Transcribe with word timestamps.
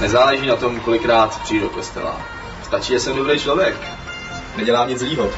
Nezáleží 0.00 0.46
na 0.46 0.56
tom, 0.56 0.80
kolikrát 0.80 1.40
přijdu 1.42 1.64
do 1.68 1.70
kostela. 1.70 2.20
Stačí, 2.64 2.92
že 2.92 3.00
jsem 3.00 3.16
dobrý 3.16 3.40
člověk. 3.40 3.76
Nedělám 4.56 4.88
nic 4.88 4.98
zlýho. 4.98 5.32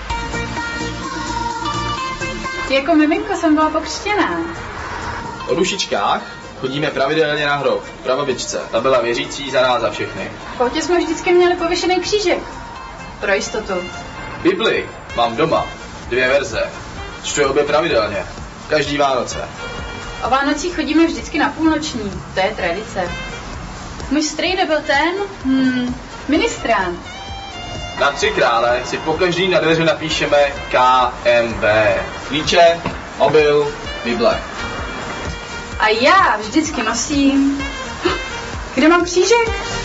Jako 2.70 2.94
miminko 2.94 3.36
jsem 3.36 3.54
byla 3.54 3.70
pokřtěná. 3.70 4.40
O 5.48 5.54
dušičkách 5.54 6.22
chodíme 6.60 6.90
pravidelně 6.90 7.46
na 7.46 7.56
hrob, 7.56 7.84
prababičce. 8.02 8.60
Ta 8.70 8.80
byla 8.80 9.00
věřící 9.00 9.50
za 9.50 9.62
nás 9.62 9.80
za 9.82 9.90
všechny. 9.90 10.30
V 10.56 10.60
autě 10.60 10.82
jsme 10.82 10.98
vždycky 10.98 11.32
měli 11.32 11.54
pověšený 11.56 12.00
křížek. 12.00 12.38
Pro 13.20 13.34
jistotu. 13.34 13.74
Bibli 14.42 14.88
mám 15.16 15.36
doma. 15.36 15.66
Dvě 16.08 16.28
verze. 16.28 16.70
Čtu 17.22 17.40
je 17.40 17.46
obě 17.46 17.64
pravidelně. 17.64 18.26
Každý 18.68 18.98
Vánoce. 18.98 19.48
O 20.26 20.30
Vánocích 20.30 20.76
chodíme 20.76 21.06
vždycky 21.06 21.38
na 21.38 21.48
půlnoční. 21.48 22.12
To 22.34 22.40
je 22.40 22.54
tradice. 22.56 23.08
Můj 24.10 24.22
strejda 24.22 24.66
byl 24.66 24.80
ten, 24.86 25.14
hmm, 25.44 25.94
ministrán. 26.28 26.96
Na 28.00 28.10
tři 28.10 28.30
krále 28.30 28.80
si 28.84 28.98
po 28.98 29.12
každý 29.12 29.48
na 29.48 29.60
dveře 29.60 29.84
napíšeme 29.84 30.38
KMB. 30.70 31.64
Klíče, 32.28 32.80
mobil, 33.18 33.72
Bible. 34.04 34.40
A 35.78 35.88
já 35.88 36.36
vždycky 36.36 36.82
nosím... 36.82 37.64
Kde 38.74 38.88
mám 38.88 39.04
křížek? 39.04 39.75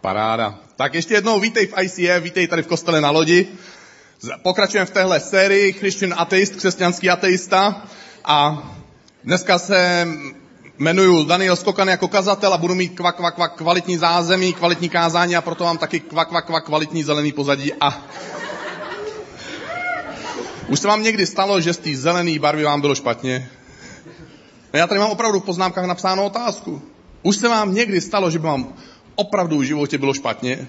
Paráda. 0.00 0.54
Tak 0.76 0.94
ještě 0.94 1.14
jednou 1.14 1.40
vítej 1.40 1.66
v 1.66 1.74
ICF, 1.82 2.22
vítej 2.22 2.46
tady 2.46 2.62
v 2.62 2.66
kostele 2.66 3.00
na 3.00 3.10
lodi. 3.10 3.48
Pokračujeme 4.42 4.86
v 4.86 4.90
téhle 4.90 5.20
sérii 5.20 5.72
Christian 5.72 6.14
Atheist, 6.16 6.56
křesťanský 6.56 7.10
ateista. 7.10 7.82
A 8.24 8.62
dneska 9.24 9.58
se 9.58 10.08
jmenuji 10.78 11.24
Daniel 11.24 11.56
Skokan 11.56 11.88
jako 11.88 12.08
kazatel 12.08 12.54
a 12.54 12.58
budu 12.58 12.74
mít 12.74 12.88
kvak, 12.88 13.16
kvak, 13.16 13.34
kvak 13.34 13.56
kvalitní 13.56 13.96
zázemí, 13.96 14.52
kvalitní 14.52 14.88
kázání 14.88 15.36
a 15.36 15.42
proto 15.42 15.64
mám 15.64 15.78
taky 15.78 16.00
kvak, 16.00 16.28
kvak, 16.28 16.46
kvak 16.46 16.64
kvalitní 16.64 17.02
zelený 17.02 17.32
pozadí. 17.32 17.72
A 17.80 18.02
už 20.68 20.80
se 20.80 20.88
vám 20.88 21.02
někdy 21.02 21.26
stalo, 21.26 21.60
že 21.60 21.72
z 21.72 21.78
té 21.78 21.96
zelené 21.96 22.38
barvy 22.38 22.64
vám 22.64 22.80
bylo 22.80 22.94
špatně? 22.94 23.50
No 24.72 24.78
já 24.78 24.86
tady 24.86 25.00
mám 25.00 25.10
opravdu 25.10 25.40
v 25.40 25.44
poznámkách 25.44 25.84
napsánou 25.84 26.24
otázku. 26.24 26.82
Už 27.22 27.36
se 27.36 27.48
vám 27.48 27.74
někdy 27.74 28.00
stalo, 28.00 28.30
že 28.30 28.38
by 28.38 28.46
vám 28.46 28.74
opravdu 29.20 29.58
v 29.58 29.62
životě 29.62 29.98
bylo 29.98 30.14
špatně? 30.14 30.68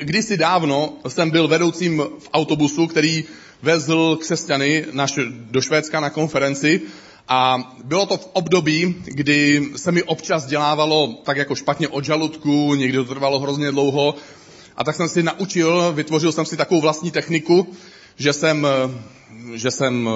Kdysi 0.00 0.36
dávno 0.36 0.92
jsem 1.08 1.30
byl 1.30 1.48
vedoucím 1.48 2.02
v 2.18 2.28
autobusu, 2.32 2.86
který 2.86 3.24
vezl 3.62 4.16
křesťany 4.16 4.84
naš, 4.92 5.18
do 5.28 5.60
Švédska 5.60 6.00
na 6.00 6.10
konferenci 6.10 6.80
a 7.28 7.58
bylo 7.84 8.06
to 8.06 8.16
v 8.16 8.28
období, 8.32 8.94
kdy 9.04 9.68
se 9.76 9.92
mi 9.92 10.02
občas 10.02 10.46
dělávalo 10.46 11.20
tak 11.24 11.36
jako 11.36 11.54
špatně 11.54 11.88
od 11.88 12.04
žaludku, 12.04 12.74
někdy 12.74 12.98
to 12.98 13.04
trvalo 13.04 13.40
hrozně 13.40 13.70
dlouho 13.70 14.14
a 14.76 14.84
tak 14.84 14.96
jsem 14.96 15.08
si 15.08 15.22
naučil, 15.22 15.92
vytvořil 15.92 16.32
jsem 16.32 16.44
si 16.44 16.56
takovou 16.56 16.80
vlastní 16.80 17.10
techniku, 17.10 17.68
že 18.16 18.32
jsem, 18.32 18.66
že 19.54 19.70
jsem 19.70 20.08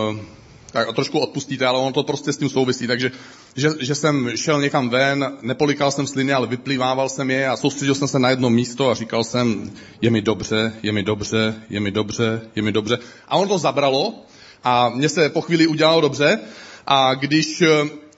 tak 0.72 0.94
trošku 0.94 1.18
odpustíte, 1.18 1.66
ale 1.66 1.78
ono 1.78 1.92
to 1.92 2.02
prostě 2.02 2.32
s 2.32 2.36
tím 2.36 2.48
souvisí. 2.48 2.86
Takže 2.86 3.10
že, 3.56 3.70
že 3.80 3.94
jsem 3.94 4.30
šel 4.36 4.60
někam 4.60 4.88
ven, 4.88 5.38
nepolikal 5.42 5.90
jsem 5.90 6.06
sliny, 6.06 6.32
ale 6.32 6.46
vyplývával 6.46 7.08
jsem 7.08 7.30
je 7.30 7.48
a 7.48 7.56
soustředil 7.56 7.94
jsem 7.94 8.08
se 8.08 8.18
na 8.18 8.30
jedno 8.30 8.50
místo 8.50 8.90
a 8.90 8.94
říkal 8.94 9.24
jsem, 9.24 9.70
je 10.02 10.10
mi 10.10 10.22
dobře, 10.22 10.72
je 10.82 10.92
mi 10.92 11.02
dobře, 11.02 11.54
je 11.70 11.80
mi 11.80 11.90
dobře, 11.90 12.40
je 12.56 12.62
mi 12.62 12.72
dobře. 12.72 12.98
A 13.28 13.36
on 13.36 13.48
to 13.48 13.58
zabralo 13.58 14.14
a 14.64 14.88
mně 14.88 15.08
se 15.08 15.28
po 15.28 15.40
chvíli 15.40 15.66
udělalo 15.66 16.00
dobře 16.00 16.38
a 16.86 17.14
když 17.14 17.62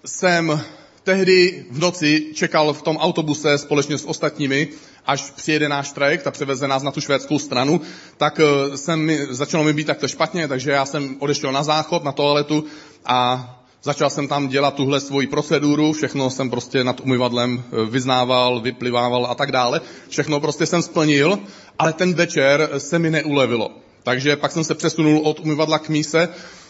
jsem 0.05 0.61
tehdy 1.05 1.65
v 1.71 1.79
noci 1.79 2.27
čekal 2.35 2.73
v 2.73 2.83
tom 2.83 2.97
autobuse 2.97 3.59
společně 3.59 3.99
s 3.99 4.05
ostatními, 4.05 4.69
až 5.07 5.31
přijede 5.31 5.69
náš 5.69 5.93
trajekt 5.93 6.27
a 6.27 6.31
převeze 6.31 6.69
nás 6.69 6.83
na 6.83 6.91
tu 6.91 7.01
švédskou 7.01 7.39
stranu, 7.39 7.81
tak 8.17 8.41
jsem 8.75 9.01
mi, 9.01 9.27
začalo 9.31 9.65
mi 9.65 9.73
být 9.73 9.87
takto 9.87 10.09
špatně, 10.09 10.49
takže 10.49 10.71
já 10.71 10.87
jsem 10.87 11.17
odešel 11.19 11.53
na 11.53 11.63
záchod, 11.63 12.05
na 12.05 12.13
toaletu 12.13 12.65
a 13.05 13.49
začal 13.83 14.11
jsem 14.11 14.29
tam 14.29 14.49
dělat 14.49 14.75
tuhle 14.75 15.01
svoji 15.01 15.27
proceduru, 15.27 15.93
všechno 15.93 16.31
jsem 16.31 16.51
prostě 16.51 16.85
nad 16.85 17.01
umyvadlem 17.01 17.65
vyznával, 17.91 18.61
vyplivával 18.61 19.27
a 19.27 19.35
tak 19.35 19.53
dále. 19.53 19.81
Všechno 20.09 20.41
prostě 20.41 20.67
jsem 20.67 20.83
splnil, 20.83 21.39
ale 21.79 21.93
ten 21.93 22.15
večer 22.15 22.69
se 22.79 22.99
mi 22.99 23.11
neulevilo. 23.11 23.71
Takže 24.03 24.37
pak 24.37 24.53
jsem 24.53 24.65
se 24.65 24.75
přesunul 24.75 25.21
od 25.25 25.41
umyvadla 25.41 25.79
k 25.79 25.89
míse 25.89 26.29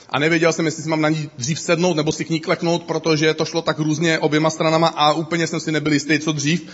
a 0.08 0.18
nevěděl 0.18 0.52
jsem, 0.52 0.66
jestli 0.66 0.82
si 0.82 0.88
mám 0.88 1.00
na 1.00 1.08
ní 1.08 1.30
dřív 1.38 1.60
sednout 1.60 1.96
nebo 1.96 2.12
si 2.12 2.24
k 2.24 2.30
ní 2.30 2.40
kleknout, 2.40 2.82
protože 2.82 3.34
to 3.34 3.44
šlo 3.44 3.62
tak 3.62 3.78
různě 3.78 4.18
oběma 4.18 4.50
stranama 4.50 4.88
a 4.88 5.12
úplně 5.12 5.46
jsem 5.46 5.60
si 5.60 5.72
nebyl 5.72 5.92
jistý, 5.92 6.18
co 6.18 6.32
dřív. 6.32 6.66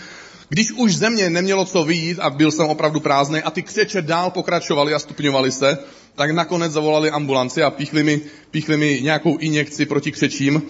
Když 0.49 0.71
už 0.71 0.95
ze 0.95 1.09
mě 1.09 1.29
nemělo 1.29 1.65
co 1.65 1.83
vyjít 1.83 2.19
a 2.19 2.29
byl 2.29 2.51
jsem 2.51 2.65
opravdu 2.65 2.99
prázdný 2.99 3.39
a 3.39 3.51
ty 3.51 3.63
křeče 3.63 4.01
dál 4.01 4.31
pokračovaly 4.31 4.93
a 4.93 4.99
stupňovaly 4.99 5.51
se, 5.51 5.77
tak 6.15 6.31
nakonec 6.31 6.71
zavolali 6.71 7.11
ambulanci 7.11 7.63
a 7.63 7.71
píchli 7.71 8.03
mi, 8.03 8.21
píchli 8.51 8.77
mi 8.77 8.99
nějakou 9.01 9.37
injekci 9.37 9.85
proti 9.85 10.11
křečím. 10.11 10.61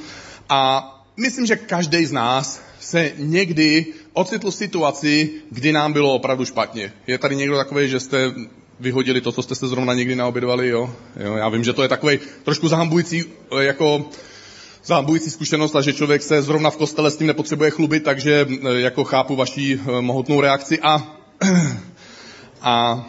A 0.49 0.85
myslím, 1.17 1.45
že 1.45 1.55
každý 1.55 2.05
z 2.05 2.11
nás 2.11 2.61
se 2.79 3.11
někdy 3.17 3.85
ocitl 4.13 4.51
v 4.51 4.55
situaci, 4.55 5.29
kdy 5.51 5.71
nám 5.71 5.93
bylo 5.93 6.13
opravdu 6.13 6.45
špatně. 6.45 6.93
Je 7.07 7.17
tady 7.17 7.35
někdo 7.35 7.57
takový, 7.57 7.89
že 7.89 7.99
jste 7.99 8.33
vyhodili 8.79 9.21
to, 9.21 9.31
co 9.31 9.41
jste 9.43 9.55
se 9.55 9.67
zrovna 9.67 9.93
někdy 9.93 10.15
naobědovali, 10.15 10.67
jo? 10.67 10.95
jo? 11.23 11.35
Já 11.35 11.49
vím, 11.49 11.63
že 11.63 11.73
to 11.73 11.83
je 11.83 11.89
takový 11.89 12.19
trošku 12.43 12.67
zahambující, 12.67 13.23
jako 13.59 14.09
zahambující 14.85 15.31
zkušenost 15.31 15.75
a 15.75 15.81
že 15.81 15.93
člověk 15.93 16.23
se 16.23 16.41
zrovna 16.41 16.69
v 16.69 16.77
kostele 16.77 17.11
s 17.11 17.17
tím 17.17 17.27
nepotřebuje 17.27 17.71
chlubit, 17.71 18.03
takže 18.03 18.47
jako 18.75 19.03
chápu 19.03 19.35
vaší 19.35 19.79
mohutnou 20.01 20.41
reakci 20.41 20.79
a, 20.79 21.17
a 22.61 23.05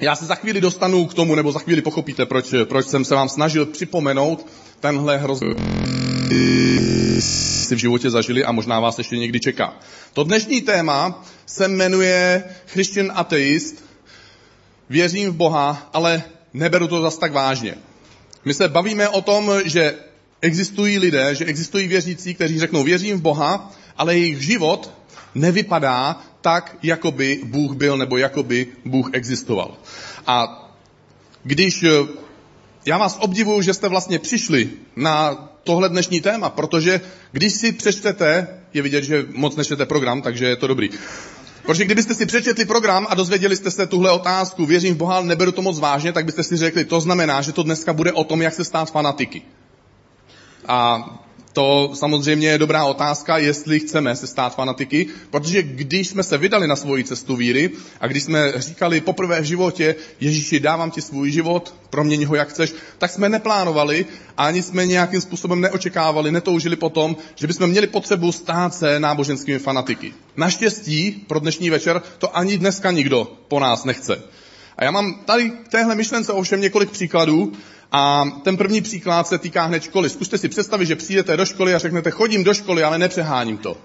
já 0.00 0.16
se 0.16 0.24
za 0.24 0.34
chvíli 0.34 0.60
dostanu 0.60 1.06
k 1.06 1.14
tomu, 1.14 1.34
nebo 1.34 1.52
za 1.52 1.58
chvíli 1.58 1.82
pochopíte, 1.82 2.26
proč, 2.26 2.54
proč 2.64 2.86
jsem 2.86 3.04
se 3.04 3.14
vám 3.14 3.28
snažil 3.28 3.66
připomenout 3.66 4.46
tenhle 4.80 5.18
hrozný 5.18 5.54
si 7.64 7.74
v 7.74 7.78
životě 7.78 8.10
zažili 8.10 8.44
a 8.44 8.52
možná 8.52 8.80
vás 8.80 8.98
ještě 8.98 9.16
někdy 9.16 9.40
čeká. 9.40 9.74
To 10.12 10.24
dnešní 10.24 10.60
téma 10.60 11.24
se 11.46 11.68
jmenuje 11.68 12.44
Christian 12.66 13.12
Atheist, 13.14 13.84
věřím 14.88 15.30
v 15.30 15.36
Boha, 15.36 15.90
ale 15.92 16.22
neberu 16.54 16.88
to 16.88 17.02
zas 17.02 17.18
tak 17.18 17.32
vážně. 17.32 17.74
My 18.44 18.54
se 18.54 18.68
bavíme 18.68 19.08
o 19.08 19.22
tom, 19.22 19.52
že 19.64 19.94
existují 20.40 20.98
lidé, 20.98 21.34
že 21.34 21.44
existují 21.44 21.88
věřící, 21.88 22.34
kteří 22.34 22.58
řeknou, 22.58 22.84
věřím 22.84 23.18
v 23.18 23.22
Boha, 23.22 23.72
ale 23.96 24.18
jejich 24.18 24.42
život 24.42 24.90
nevypadá 25.34 26.22
tak, 26.40 26.76
jako 26.82 27.10
by 27.10 27.40
Bůh 27.44 27.76
byl, 27.76 27.96
nebo 27.96 28.16
jako 28.16 28.42
by 28.42 28.66
Bůh 28.84 29.10
existoval. 29.12 29.76
A 30.26 30.60
když 31.42 31.84
já 32.86 32.98
vás 32.98 33.18
obdivuju, 33.20 33.62
že 33.62 33.74
jste 33.74 33.88
vlastně 33.88 34.18
přišli 34.18 34.70
na 34.96 35.34
tohle 35.64 35.88
dnešní 35.88 36.20
téma, 36.20 36.50
protože 36.50 37.00
když 37.32 37.52
si 37.52 37.72
přečtete, 37.72 38.48
je 38.74 38.82
vidět, 38.82 39.04
že 39.04 39.26
moc 39.32 39.56
nečtete 39.56 39.86
program, 39.86 40.22
takže 40.22 40.46
je 40.46 40.56
to 40.56 40.66
dobrý. 40.66 40.90
Protože 41.66 41.84
kdybyste 41.84 42.14
si 42.14 42.26
přečetli 42.26 42.64
program 42.64 43.06
a 43.10 43.14
dozvěděli 43.14 43.56
jste 43.56 43.70
se 43.70 43.86
tuhle 43.86 44.10
otázku, 44.10 44.66
věřím 44.66 44.94
v 44.94 44.96
Boha, 44.96 45.20
neberu 45.20 45.52
to 45.52 45.62
moc 45.62 45.78
vážně, 45.78 46.12
tak 46.12 46.24
byste 46.24 46.42
si 46.42 46.56
řekli, 46.56 46.84
to 46.84 47.00
znamená, 47.00 47.42
že 47.42 47.52
to 47.52 47.62
dneska 47.62 47.92
bude 47.92 48.12
o 48.12 48.24
tom, 48.24 48.42
jak 48.42 48.54
se 48.54 48.64
stát 48.64 48.90
fanatiky. 48.90 49.42
A 50.68 51.10
to 51.54 51.90
samozřejmě 51.94 52.48
je 52.48 52.58
dobrá 52.58 52.84
otázka, 52.84 53.38
jestli 53.38 53.80
chceme 53.80 54.16
se 54.16 54.26
stát 54.26 54.54
fanatiky, 54.54 55.06
protože 55.30 55.62
když 55.62 56.08
jsme 56.08 56.22
se 56.22 56.38
vydali 56.38 56.68
na 56.68 56.76
svoji 56.76 57.04
cestu 57.04 57.36
víry 57.36 57.70
a 58.00 58.06
když 58.06 58.22
jsme 58.22 58.52
říkali 58.56 59.00
poprvé 59.00 59.40
v 59.40 59.44
životě, 59.44 59.94
Ježíši, 60.20 60.60
dávám 60.60 60.90
ti 60.90 61.00
svůj 61.00 61.30
život, 61.30 61.74
proměň 61.90 62.24
ho 62.24 62.34
jak 62.34 62.48
chceš, 62.48 62.74
tak 62.98 63.10
jsme 63.10 63.28
neplánovali 63.28 64.06
a 64.36 64.46
ani 64.46 64.62
jsme 64.62 64.86
nějakým 64.86 65.20
způsobem 65.20 65.60
neočekávali, 65.60 66.32
netoužili 66.32 66.76
potom, 66.76 67.16
že 67.34 67.46
bychom 67.46 67.70
měli 67.70 67.86
potřebu 67.86 68.32
stát 68.32 68.74
se 68.74 69.00
náboženskými 69.00 69.58
fanatiky. 69.58 70.14
Naštěstí 70.36 71.24
pro 71.26 71.38
dnešní 71.38 71.70
večer 71.70 72.02
to 72.18 72.36
ani 72.36 72.58
dneska 72.58 72.90
nikdo 72.90 73.32
po 73.48 73.60
nás 73.60 73.84
nechce. 73.84 74.22
A 74.78 74.84
já 74.84 74.90
mám 74.90 75.14
tady 75.24 75.50
k 75.50 75.68
téhle 75.68 75.94
myšlence 75.94 76.32
ovšem 76.32 76.60
několik 76.60 76.90
příkladů, 76.90 77.52
a 77.96 78.24
ten 78.42 78.56
první 78.56 78.80
příklad 78.80 79.28
se 79.28 79.38
týká 79.38 79.64
hned 79.64 79.82
školy. 79.82 80.10
Zkuste 80.10 80.38
si 80.38 80.48
představit, 80.48 80.86
že 80.86 80.96
přijdete 80.96 81.36
do 81.36 81.46
školy 81.46 81.74
a 81.74 81.78
řeknete, 81.78 82.10
chodím 82.10 82.44
do 82.44 82.54
školy, 82.54 82.82
ale 82.82 82.98
nepřeháním 82.98 83.58
to. 83.58 83.76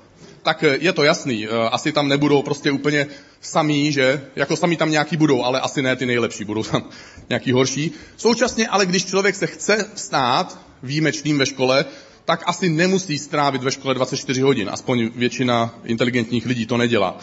Tak 0.44 0.64
je 0.80 0.94
to 0.94 1.04
jasný, 1.04 1.48
asi 1.48 1.92
tam 1.92 2.08
nebudou 2.08 2.42
prostě 2.42 2.72
úplně 2.72 3.08
samý, 3.42 3.92
že? 3.92 4.22
Jako 4.36 4.56
samý 4.56 4.78
tam 4.78 4.92
nějaký 4.92 5.18
budou, 5.18 5.44
ale 5.44 5.62
asi 5.62 5.82
ne 5.82 5.96
ty 5.96 6.06
nejlepší, 6.06 6.44
budou 6.44 6.64
tam 6.64 6.84
nějaký 7.30 7.52
horší. 7.52 7.92
Současně 8.18 8.68
ale, 8.68 8.86
když 8.86 9.06
člověk 9.06 9.36
se 9.36 9.48
chce 9.48 9.90
stát 9.96 10.60
výjimečným 10.84 11.38
ve 11.38 11.46
škole, 11.46 11.86
tak 12.26 12.44
asi 12.46 12.70
nemusí 12.70 13.18
strávit 13.18 13.64
ve 13.64 13.72
škole 13.72 13.94
24 13.94 14.42
hodin. 14.42 14.70
Aspoň 14.72 15.10
většina 15.16 15.80
inteligentních 15.84 16.46
lidí 16.46 16.66
to 16.66 16.78
nedělá. 16.78 17.18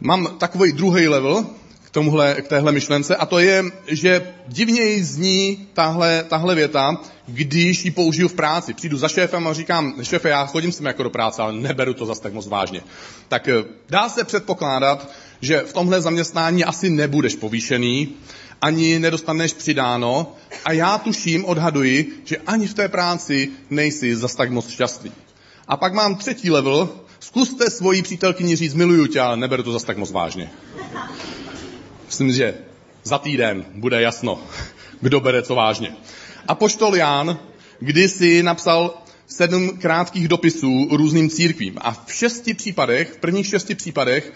Mám 0.00 0.36
takový 0.38 0.72
druhý 0.72 1.08
level, 1.08 1.46
tomuhle, 1.98 2.34
k 2.42 2.48
téhle 2.48 2.72
myšlence 2.72 3.16
a 3.16 3.26
to 3.26 3.38
je, 3.38 3.64
že 3.86 4.34
divněji 4.48 5.04
zní 5.04 5.68
tahle, 5.72 6.24
tahle 6.28 6.54
věta, 6.54 6.96
když 7.26 7.84
ji 7.84 7.90
použiju 7.90 8.28
v 8.28 8.34
práci. 8.34 8.74
Přijdu 8.74 8.98
za 8.98 9.08
šéfem 9.08 9.46
a 9.46 9.52
říkám, 9.52 9.94
šéfe, 10.02 10.28
já 10.28 10.46
chodím 10.46 10.72
sem 10.72 10.86
jako 10.86 11.02
do 11.02 11.10
práce, 11.10 11.42
ale 11.42 11.52
neberu 11.52 11.94
to 11.94 12.06
zase 12.06 12.22
tak 12.22 12.32
moc 12.32 12.46
vážně. 12.46 12.80
Tak 13.28 13.48
eh, 13.48 13.64
dá 13.88 14.08
se 14.08 14.24
předpokládat, 14.24 15.10
že 15.40 15.60
v 15.60 15.72
tomhle 15.72 16.00
zaměstnání 16.00 16.64
asi 16.64 16.90
nebudeš 16.90 17.34
povýšený, 17.34 18.08
ani 18.62 18.98
nedostaneš 18.98 19.52
přidáno 19.52 20.32
a 20.64 20.72
já 20.72 20.98
tuším, 20.98 21.44
odhaduji, 21.44 22.22
že 22.24 22.36
ani 22.46 22.66
v 22.66 22.74
té 22.74 22.88
práci 22.88 23.50
nejsi 23.70 24.16
zas 24.16 24.34
tak 24.34 24.50
moc 24.50 24.70
šťastný. 24.70 25.12
A 25.68 25.76
pak 25.76 25.94
mám 25.94 26.16
třetí 26.16 26.50
level, 26.50 26.88
zkuste 27.20 27.70
svoji 27.70 28.02
přítelkyni 28.02 28.56
říct, 28.56 28.74
miluju 28.74 29.06
tě, 29.06 29.20
ale 29.20 29.36
neberu 29.36 29.62
to 29.62 29.72
zas 29.72 29.84
tak 29.84 29.96
moc 29.96 30.10
vážně. 30.10 30.50
Myslím, 32.08 32.32
že 32.32 32.54
za 33.04 33.18
týden 33.18 33.64
bude 33.74 34.02
jasno, 34.02 34.40
kdo 35.00 35.20
bere 35.20 35.42
co 35.42 35.54
vážně. 35.54 35.96
A 36.48 36.54
poštol 36.54 36.96
Jan 36.96 37.38
kdysi 37.78 38.42
napsal 38.42 38.94
sedm 39.26 39.78
krátkých 39.78 40.28
dopisů 40.28 40.88
různým 40.90 41.30
církvím. 41.30 41.74
A 41.80 42.04
v 42.06 42.12
šesti 42.12 42.54
případech, 42.54 43.12
v 43.12 43.16
prvních 43.16 43.46
šesti 43.46 43.74
případech, 43.74 44.32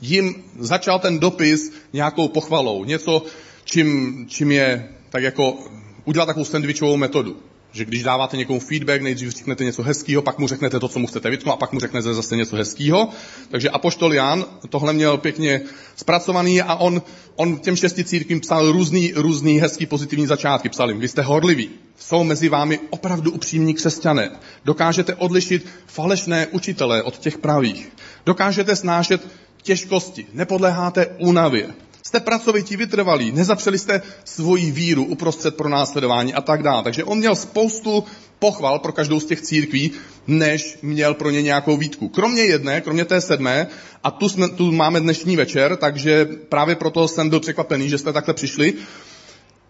jim 0.00 0.44
začal 0.58 0.98
ten 0.98 1.18
dopis 1.18 1.72
nějakou 1.92 2.28
pochvalou. 2.28 2.84
Něco, 2.84 3.22
čím, 3.64 4.26
čím 4.28 4.50
je 4.52 4.88
tak 5.10 5.22
jako 5.22 5.58
udělat 6.04 6.26
takovou 6.26 6.44
sandvičovou 6.44 6.96
metodu. 6.96 7.36
Že 7.76 7.84
když 7.84 8.02
dáváte 8.02 8.36
někomu 8.36 8.60
feedback, 8.60 9.02
nejdřív 9.02 9.30
řeknete 9.30 9.64
něco 9.64 9.82
hezkého, 9.82 10.22
pak 10.22 10.38
mu 10.38 10.48
řeknete 10.48 10.80
to, 10.80 10.88
co 10.88 10.98
mu 10.98 11.06
chcete 11.06 11.30
vytknout, 11.30 11.54
a 11.54 11.56
pak 11.56 11.72
mu 11.72 11.80
řeknete 11.80 12.14
zase 12.14 12.36
něco 12.36 12.56
hezkého. 12.56 13.08
Takže 13.50 13.70
Apoštol 13.70 14.14
Jan 14.14 14.44
tohle 14.68 14.92
měl 14.92 15.18
pěkně 15.18 15.60
zpracovaný 15.96 16.62
a 16.62 16.74
on, 16.74 17.02
on 17.36 17.58
těm 17.58 17.76
šesti 17.76 18.04
církvím 18.04 18.40
psal 18.40 18.72
různý, 18.72 19.12
různý 19.16 19.58
hezký 19.58 19.86
pozitivní 19.86 20.26
začátky. 20.26 20.68
Psal 20.68 20.88
jim, 20.88 21.00
vy 21.00 21.08
jste 21.08 21.22
horliví, 21.22 21.70
jsou 21.98 22.24
mezi 22.24 22.48
vámi 22.48 22.80
opravdu 22.90 23.30
upřímní 23.30 23.74
křesťané. 23.74 24.30
Dokážete 24.64 25.14
odlišit 25.14 25.66
falešné 25.86 26.46
učitele 26.46 27.02
od 27.02 27.18
těch 27.18 27.38
pravých. 27.38 27.92
Dokážete 28.26 28.76
snášet 28.76 29.26
těžkosti, 29.62 30.26
nepodléháte 30.32 31.06
únavě. 31.18 31.85
Jste 32.06 32.20
pracovití, 32.20 32.76
vytrvalí, 32.76 33.32
nezapřeli 33.32 33.78
jste 33.78 34.02
svoji 34.24 34.70
víru 34.70 35.04
uprostřed 35.04 35.56
pro 35.56 35.68
následování 35.68 36.34
a 36.34 36.40
tak 36.40 36.62
dále. 36.62 36.82
Takže 36.82 37.04
on 37.04 37.18
měl 37.18 37.36
spoustu 37.36 38.04
pochval 38.38 38.78
pro 38.78 38.92
každou 38.92 39.20
z 39.20 39.24
těch 39.24 39.40
církví, 39.40 39.90
než 40.26 40.78
měl 40.82 41.14
pro 41.14 41.30
ně 41.30 41.42
nějakou 41.42 41.76
výtku. 41.76 42.08
Kromě 42.08 42.42
jedné, 42.42 42.80
kromě 42.80 43.04
té 43.04 43.20
sedmé, 43.20 43.66
a 44.04 44.10
tu, 44.10 44.28
jsme, 44.28 44.48
tu 44.48 44.72
máme 44.72 45.00
dnešní 45.00 45.36
večer, 45.36 45.76
takže 45.76 46.28
právě 46.48 46.74
proto 46.74 47.08
jsem 47.08 47.28
byl 47.28 47.40
překvapený, 47.40 47.88
že 47.88 47.98
jste 47.98 48.12
takhle 48.12 48.34
přišli, 48.34 48.74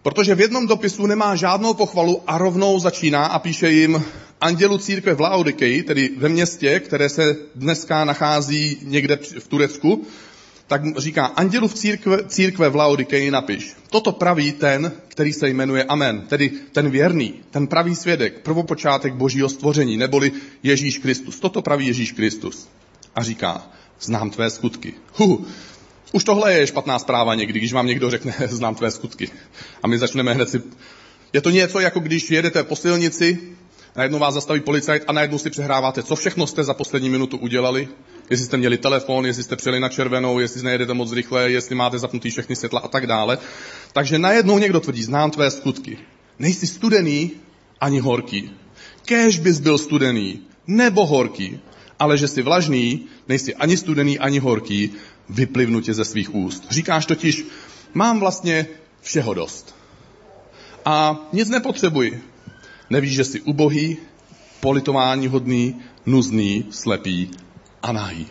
protože 0.03 0.35
v 0.35 0.41
jednom 0.41 0.67
dopisu 0.67 1.05
nemá 1.05 1.35
žádnou 1.35 1.73
pochvalu 1.73 2.21
a 2.27 2.37
rovnou 2.37 2.79
začíná 2.79 3.25
a 3.25 3.39
píše 3.39 3.71
jim 3.71 4.03
andělu 4.41 4.77
církve 4.77 5.13
v 5.13 5.21
Laodikeji, 5.21 5.83
tedy 5.83 6.09
ve 6.17 6.29
městě, 6.29 6.79
které 6.79 7.09
se 7.09 7.35
dneska 7.55 8.05
nachází 8.05 8.77
někde 8.81 9.19
v 9.39 9.47
Turecku, 9.47 10.05
tak 10.67 10.97
říká, 10.97 11.25
andělu 11.25 11.67
v 11.67 11.73
církve, 11.73 12.17
církve 12.27 12.69
v 12.69 12.75
Laodikeji 12.75 13.31
napiš. 13.31 13.73
Toto 13.89 14.11
praví 14.11 14.51
ten, 14.51 14.91
který 15.07 15.33
se 15.33 15.49
jmenuje 15.49 15.83
Amen, 15.83 16.21
tedy 16.21 16.51
ten 16.71 16.89
věrný, 16.89 17.33
ten 17.51 17.67
pravý 17.67 17.95
svědek, 17.95 18.39
prvopočátek 18.39 19.13
božího 19.13 19.49
stvoření, 19.49 19.97
neboli 19.97 20.31
Ježíš 20.63 20.97
Kristus. 20.97 21.39
Toto 21.39 21.61
praví 21.61 21.87
Ježíš 21.87 22.11
Kristus. 22.11 22.67
A 23.15 23.23
říká, 23.23 23.67
znám 24.01 24.29
tvé 24.29 24.49
skutky. 24.49 24.93
Hu, 25.13 25.45
už 26.11 26.23
tohle 26.23 26.53
je 26.53 26.67
špatná 26.67 26.99
zpráva 26.99 27.35
někdy, 27.35 27.59
když 27.59 27.73
vám 27.73 27.87
někdo 27.87 28.09
řekne, 28.09 28.35
znám 28.47 28.75
tvé 28.75 28.91
skutky. 28.91 29.29
A 29.83 29.87
my 29.87 29.97
začneme 29.97 30.33
hned 30.33 30.49
si... 30.49 30.61
Je 31.33 31.41
to 31.41 31.49
něco, 31.49 31.79
jako 31.79 31.99
když 31.99 32.31
jedete 32.31 32.63
po 32.63 32.75
silnici, 32.75 33.39
najednou 33.95 34.19
vás 34.19 34.33
zastaví 34.33 34.59
policajt 34.59 35.03
a 35.07 35.11
najednou 35.11 35.37
si 35.37 35.49
přehráváte, 35.49 36.03
co 36.03 36.15
všechno 36.15 36.47
jste 36.47 36.63
za 36.63 36.73
poslední 36.73 37.09
minutu 37.09 37.37
udělali, 37.37 37.87
jestli 38.29 38.45
jste 38.45 38.57
měli 38.57 38.77
telefon, 38.77 39.25
jestli 39.25 39.43
jste 39.43 39.55
přijeli 39.55 39.79
na 39.79 39.89
červenou, 39.89 40.39
jestli 40.39 40.63
nejedete 40.63 40.93
moc 40.93 41.11
rychle, 41.11 41.51
jestli 41.51 41.75
máte 41.75 41.99
zapnutý 41.99 42.29
všechny 42.29 42.55
světla 42.55 42.79
a 42.79 42.87
tak 42.87 43.07
dále. 43.07 43.37
Takže 43.93 44.19
najednou 44.19 44.59
někdo 44.59 44.79
tvrdí, 44.79 45.03
znám 45.03 45.31
tvé 45.31 45.51
skutky. 45.51 45.97
Nejsi 46.39 46.67
studený 46.67 47.31
ani 47.81 47.99
horký. 47.99 48.51
Kéž 49.05 49.39
bys 49.39 49.59
byl 49.59 49.77
studený 49.77 50.39
nebo 50.67 51.05
horký, 51.05 51.59
ale 51.99 52.17
že 52.17 52.27
jsi 52.27 52.41
vlažný, 52.41 53.05
nejsi 53.27 53.55
ani 53.55 53.77
studený, 53.77 54.19
ani 54.19 54.39
horký, 54.39 54.91
vyplivnu 55.29 55.81
tě 55.81 55.93
ze 55.93 56.05
svých 56.05 56.35
úst. 56.35 56.63
Říkáš 56.69 57.05
totiž, 57.05 57.45
mám 57.93 58.19
vlastně 58.19 58.67
všeho 59.01 59.33
dost. 59.33 59.75
A 60.85 61.27
nic 61.33 61.49
nepotřebuji. 61.49 62.23
Nevíš, 62.89 63.13
že 63.13 63.23
jsi 63.23 63.41
ubohý, 63.41 63.97
politování 64.59 65.27
hodný, 65.27 65.75
nuzný, 66.05 66.65
slepý 66.71 67.29
a 67.81 67.91
nahý. 67.91 68.27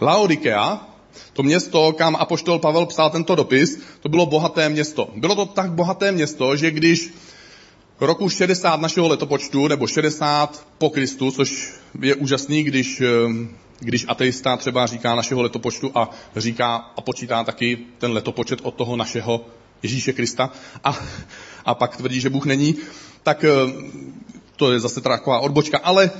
Laodikea, 0.00 0.88
to 1.32 1.42
město, 1.42 1.92
kam 1.92 2.16
apoštol 2.16 2.58
Pavel 2.58 2.86
psal 2.86 3.10
tento 3.10 3.34
dopis, 3.34 3.78
to 4.00 4.08
bylo 4.08 4.26
bohaté 4.26 4.68
město. 4.68 5.08
Bylo 5.16 5.34
to 5.34 5.46
tak 5.46 5.72
bohaté 5.72 6.12
město, 6.12 6.56
že 6.56 6.70
když 6.70 7.14
roku 8.00 8.28
60 8.28 8.80
našeho 8.80 9.08
letopočtu, 9.08 9.68
nebo 9.68 9.86
60 9.86 10.66
po 10.78 10.90
Kristu, 10.90 11.30
což 11.30 11.74
je 12.02 12.14
úžasný, 12.14 12.62
když, 12.62 13.00
eh, 13.00 13.06
když 13.80 14.04
ateista 14.08 14.56
třeba 14.56 14.86
říká 14.86 15.14
našeho 15.14 15.42
letopočtu 15.42 15.90
a 15.94 16.10
říká 16.36 16.76
a 16.96 17.00
počítá 17.00 17.44
taky 17.44 17.78
ten 17.98 18.12
letopočet 18.12 18.58
od 18.62 18.74
toho 18.74 18.96
našeho 18.96 19.46
Ježíše 19.82 20.12
Krista 20.12 20.50
a, 20.84 20.98
a 21.64 21.74
pak 21.74 21.96
tvrdí, 21.96 22.20
že 22.20 22.30
Bůh 22.30 22.46
není, 22.46 22.74
tak 23.22 23.44
eh, 23.44 23.50
to 24.56 24.72
je 24.72 24.80
zase 24.80 25.00
taková 25.00 25.38
odbočka. 25.38 25.78
Ale 25.78 26.10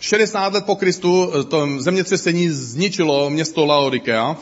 60 0.00 0.52
let 0.52 0.64
po 0.64 0.76
Kristu 0.76 1.32
eh, 1.40 1.44
to 1.44 1.68
zemětřesení 1.78 2.48
zničilo 2.48 3.30
město 3.30 3.66
Laodikea 3.66 4.36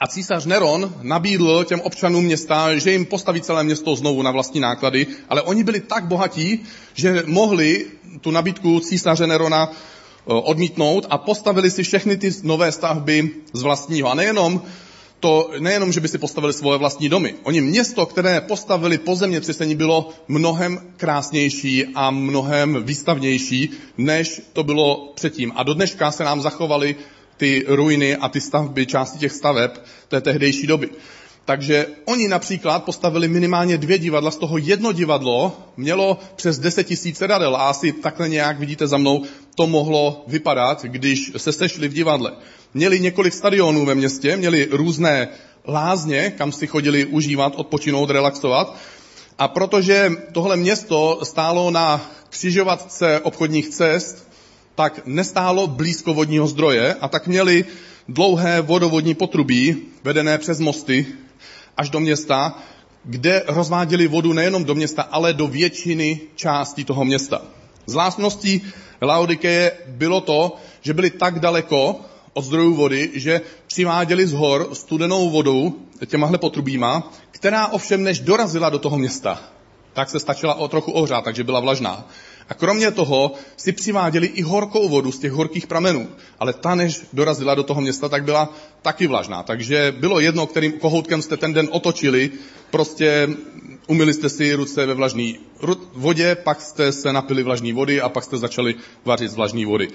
a 0.00 0.06
císař 0.06 0.46
Neron 0.46 0.94
nabídl 1.02 1.64
těm 1.64 1.80
občanům 1.80 2.24
města, 2.24 2.78
že 2.78 2.92
jim 2.92 3.06
postaví 3.06 3.40
celé 3.40 3.64
město 3.64 3.96
znovu 3.96 4.22
na 4.22 4.30
vlastní 4.30 4.60
náklady, 4.60 5.06
ale 5.28 5.42
oni 5.42 5.64
byli 5.64 5.80
tak 5.80 6.04
bohatí, 6.04 6.62
že 6.94 7.22
mohli 7.26 7.86
tu 8.20 8.30
nabídku 8.30 8.80
císaře 8.80 9.26
Nerona 9.26 9.70
eh, 9.70 9.74
odmítnout 10.26 11.06
a 11.10 11.18
postavili 11.18 11.70
si 11.70 11.82
všechny 11.82 12.16
ty 12.16 12.30
nové 12.42 12.72
stavby 12.72 13.30
z 13.52 13.62
vlastního. 13.62 14.10
A 14.10 14.14
nejenom 14.14 14.62
to 15.20 15.50
nejenom, 15.58 15.92
že 15.92 16.00
by 16.00 16.08
si 16.08 16.18
postavili 16.18 16.52
svoje 16.52 16.78
vlastní 16.78 17.08
domy. 17.08 17.34
Oni 17.42 17.60
město, 17.60 18.06
které 18.06 18.40
postavili 18.40 18.98
po 18.98 19.16
zemětřesení, 19.16 19.74
bylo 19.74 20.08
mnohem 20.28 20.80
krásnější 20.96 21.86
a 21.94 22.10
mnohem 22.10 22.84
výstavnější, 22.84 23.70
než 23.98 24.42
to 24.52 24.64
bylo 24.64 25.12
předtím. 25.14 25.52
A 25.56 25.62
do 25.62 25.74
dneška 25.74 26.10
se 26.10 26.24
nám 26.24 26.40
zachovaly 26.40 26.96
ty 27.36 27.64
ruiny 27.68 28.16
a 28.16 28.28
ty 28.28 28.40
stavby, 28.40 28.86
části 28.86 29.18
těch 29.18 29.32
staveb 29.32 29.70
té 30.08 30.20
tehdejší 30.20 30.66
doby. 30.66 30.88
Takže 31.44 31.86
oni 32.04 32.28
například 32.28 32.84
postavili 32.84 33.28
minimálně 33.28 33.78
dvě 33.78 33.98
divadla, 33.98 34.30
z 34.30 34.36
toho 34.36 34.58
jedno 34.58 34.92
divadlo 34.92 35.56
mělo 35.76 36.18
přes 36.36 36.58
10 36.58 36.84
tisíc 36.84 37.18
sedadel 37.18 37.56
a 37.56 37.68
asi 37.68 37.92
takhle 37.92 38.28
nějak, 38.28 38.58
vidíte 38.58 38.86
za 38.86 38.96
mnou, 38.96 39.22
to 39.54 39.66
mohlo 39.66 40.24
vypadat, 40.26 40.84
když 40.84 41.32
se 41.36 41.52
sešli 41.52 41.88
v 41.88 41.92
divadle. 41.92 42.32
Měli 42.74 43.00
několik 43.00 43.32
stadionů 43.32 43.84
ve 43.84 43.94
městě, 43.94 44.36
měli 44.36 44.68
různé 44.70 45.28
lázně, 45.68 46.32
kam 46.38 46.52
si 46.52 46.66
chodili 46.66 47.04
užívat, 47.04 47.52
odpočinout, 47.56 48.10
relaxovat. 48.10 48.76
A 49.38 49.48
protože 49.48 50.12
tohle 50.32 50.56
město 50.56 51.20
stálo 51.22 51.70
na 51.70 52.10
křižovatce 52.28 53.20
obchodních 53.20 53.68
cest, 53.68 54.28
tak 54.74 55.00
nestálo 55.06 55.66
blízko 55.66 56.14
vodního 56.14 56.46
zdroje 56.46 56.94
a 56.94 57.08
tak 57.08 57.26
měli 57.26 57.64
dlouhé 58.08 58.60
vodovodní 58.60 59.14
potrubí, 59.14 59.76
vedené 60.04 60.38
přes 60.38 60.60
mosty, 60.60 61.06
až 61.76 61.90
do 61.90 62.00
města, 62.00 62.58
kde 63.04 63.42
rozváděli 63.46 64.08
vodu 64.08 64.32
nejenom 64.32 64.64
do 64.64 64.74
města, 64.74 65.02
ale 65.02 65.32
do 65.32 65.46
většiny 65.46 66.20
částí 66.34 66.84
toho 66.84 67.04
města. 67.04 67.42
Zvláštností 67.86 68.62
Laodikeje 69.02 69.72
bylo 69.86 70.20
to, 70.20 70.56
že 70.80 70.94
byli 70.94 71.10
tak 71.10 71.40
daleko 71.40 72.00
od 72.32 72.44
zdrojů 72.44 72.74
vody, 72.74 73.10
že 73.14 73.40
přiváděli 73.66 74.26
z 74.26 74.32
hor 74.32 74.68
studenou 74.72 75.30
vodou 75.30 75.74
těmahle 76.06 76.38
potrubíma, 76.38 77.12
která 77.30 77.66
ovšem 77.66 78.02
než 78.02 78.20
dorazila 78.20 78.70
do 78.70 78.78
toho 78.78 78.98
města, 78.98 79.40
tak 79.92 80.10
se 80.10 80.20
stačila 80.20 80.54
o 80.54 80.68
trochu 80.68 80.92
ohřát, 80.92 81.24
takže 81.24 81.44
byla 81.44 81.60
vlažná. 81.60 82.04
A 82.50 82.54
kromě 82.54 82.90
toho 82.90 83.32
si 83.56 83.72
přiváděli 83.72 84.26
i 84.26 84.42
horkou 84.42 84.88
vodu 84.88 85.12
z 85.12 85.18
těch 85.18 85.32
horkých 85.32 85.66
pramenů. 85.66 86.08
Ale 86.38 86.52
ta, 86.52 86.74
než 86.74 87.00
dorazila 87.12 87.54
do 87.54 87.62
toho 87.62 87.80
města, 87.80 88.08
tak 88.08 88.24
byla 88.24 88.54
taky 88.82 89.06
vlažná. 89.06 89.42
Takže 89.42 89.94
bylo 89.98 90.20
jedno, 90.20 90.46
kterým 90.46 90.72
kohoutkem 90.72 91.22
jste 91.22 91.36
ten 91.36 91.52
den 91.52 91.68
otočili, 91.70 92.30
prostě 92.70 93.28
umyli 93.86 94.14
jste 94.14 94.28
si 94.28 94.54
ruce 94.54 94.86
ve 94.86 94.94
vlažné 94.94 95.32
vodě, 95.94 96.34
pak 96.34 96.60
jste 96.60 96.92
se 96.92 97.12
napili 97.12 97.42
vlažné 97.42 97.72
vody 97.72 98.00
a 98.00 98.08
pak 98.08 98.24
jste 98.24 98.36
začali 98.36 98.74
vařit 99.04 99.30
z 99.30 99.34
vlažné 99.34 99.66
vody. 99.66 99.88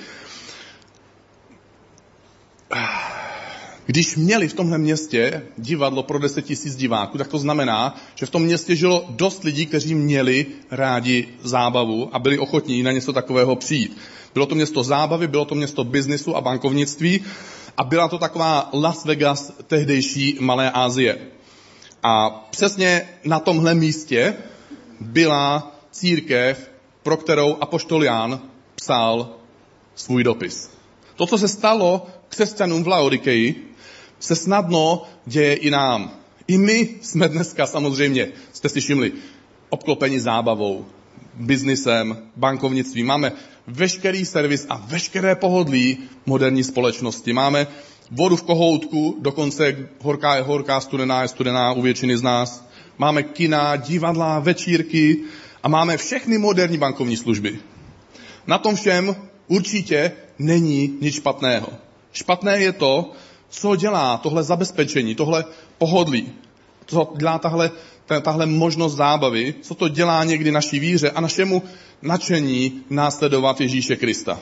Když 3.86 4.16
měli 4.16 4.48
v 4.48 4.54
tomhle 4.54 4.78
městě 4.78 5.42
divadlo 5.58 6.04
pro 6.04 6.20
10 6.20 6.42
tisíc 6.42 6.76
diváků, 6.76 7.18
tak 7.18 7.28
to 7.28 7.38
znamená, 7.38 7.96
že 8.16 8.26
v 8.26 8.30
tom 8.30 8.44
městě 8.44 8.76
žilo 8.76 9.06
dost 9.10 9.44
lidí, 9.44 9.66
kteří 9.66 9.96
měli 9.96 10.46
rádi 10.72 11.28
zábavu 11.44 12.10
a 12.16 12.20
byli 12.20 12.40
ochotní 12.40 12.84
na 12.84 12.92
něco 12.92 13.14
takového 13.14 13.56
přijít. 13.56 13.98
Bylo 14.34 14.46
to 14.46 14.56
město 14.56 14.84
zábavy, 14.84 15.28
bylo 15.28 15.46
to 15.46 15.56
město 15.56 15.84
biznisu 15.84 16.36
a 16.36 16.42
bankovnictví 16.42 17.22
a 17.78 17.84
byla 17.84 18.08
to 18.08 18.18
taková 18.18 18.70
Las 18.74 19.06
Vegas 19.06 19.54
tehdejší 19.68 20.38
Malé 20.40 20.72
Asie. 20.72 21.18
A 22.04 22.30
přesně 22.30 23.10
na 23.24 23.40
tomhle 23.40 23.76
místě 23.76 24.34
byla 25.00 25.72
církev, 25.92 26.72
pro 27.04 27.18
kterou 27.18 27.58
apoštol 27.62 28.04
Jan 28.04 28.40
psal 28.76 29.30
svůj 29.96 30.24
dopis. 30.24 30.70
To, 31.16 31.26
co 31.26 31.38
se 31.38 31.48
stalo 31.48 32.08
křesťanům 32.30 32.84
v 32.84 32.88
Laodikeji, 32.88 33.75
se 34.26 34.36
snadno 34.36 35.04
děje 35.26 35.56
i 35.56 35.70
nám. 35.70 36.12
I 36.48 36.58
my 36.58 36.90
jsme 37.02 37.30
dneska 37.30 37.66
samozřejmě, 37.66 38.28
jste 38.54 38.70
si 38.70 38.82
všimli, 38.82 39.12
obklopeni 39.70 40.20
zábavou, 40.20 40.86
biznisem, 41.34 42.18
bankovnictvím. 42.36 43.06
Máme 43.06 43.32
veškerý 43.68 44.26
servis 44.26 44.66
a 44.70 44.78
veškeré 44.88 45.36
pohodlí 45.36 45.98
moderní 46.26 46.64
společnosti. 46.64 47.34
Máme 47.34 47.68
vodu 48.12 48.36
v 48.36 48.44
kohoutku, 48.44 49.18
dokonce 49.22 49.90
horká 50.02 50.36
je 50.36 50.42
horká, 50.42 50.82
studená 50.82 51.22
je 51.22 51.28
studená 51.28 51.74
u 51.74 51.82
většiny 51.82 52.18
z 52.18 52.22
nás. 52.22 52.66
Máme 52.98 53.24
kina, 53.24 53.76
divadla, 53.76 54.40
večírky 54.40 55.18
a 55.64 55.68
máme 55.68 55.98
všechny 55.98 56.38
moderní 56.38 56.78
bankovní 56.78 57.18
služby. 57.18 57.60
Na 58.48 58.58
tom 58.58 58.76
všem 58.76 59.16
určitě 59.48 60.12
není 60.40 60.98
nic 61.02 61.16
špatného. 61.16 61.68
Špatné 62.12 62.62
je 62.62 62.72
to, 62.72 63.12
co 63.50 63.76
dělá 63.76 64.18
tohle 64.18 64.44
zabezpečení, 64.44 65.16
tohle 65.16 65.46
pohodlí, 65.78 66.32
co 66.86 67.14
dělá 67.18 67.40
tahle, 67.40 67.72
tahle 68.22 68.46
možnost 68.46 68.96
zábavy, 68.96 69.54
co 69.62 69.76
to 69.76 69.88
dělá 69.88 70.24
někdy 70.24 70.52
naší 70.52 70.80
víře 70.80 71.12
a 71.12 71.22
našemu 71.22 71.64
nadšení 72.02 72.82
následovat 72.90 73.62
Ježíše 73.62 73.96
Krista. 73.96 74.40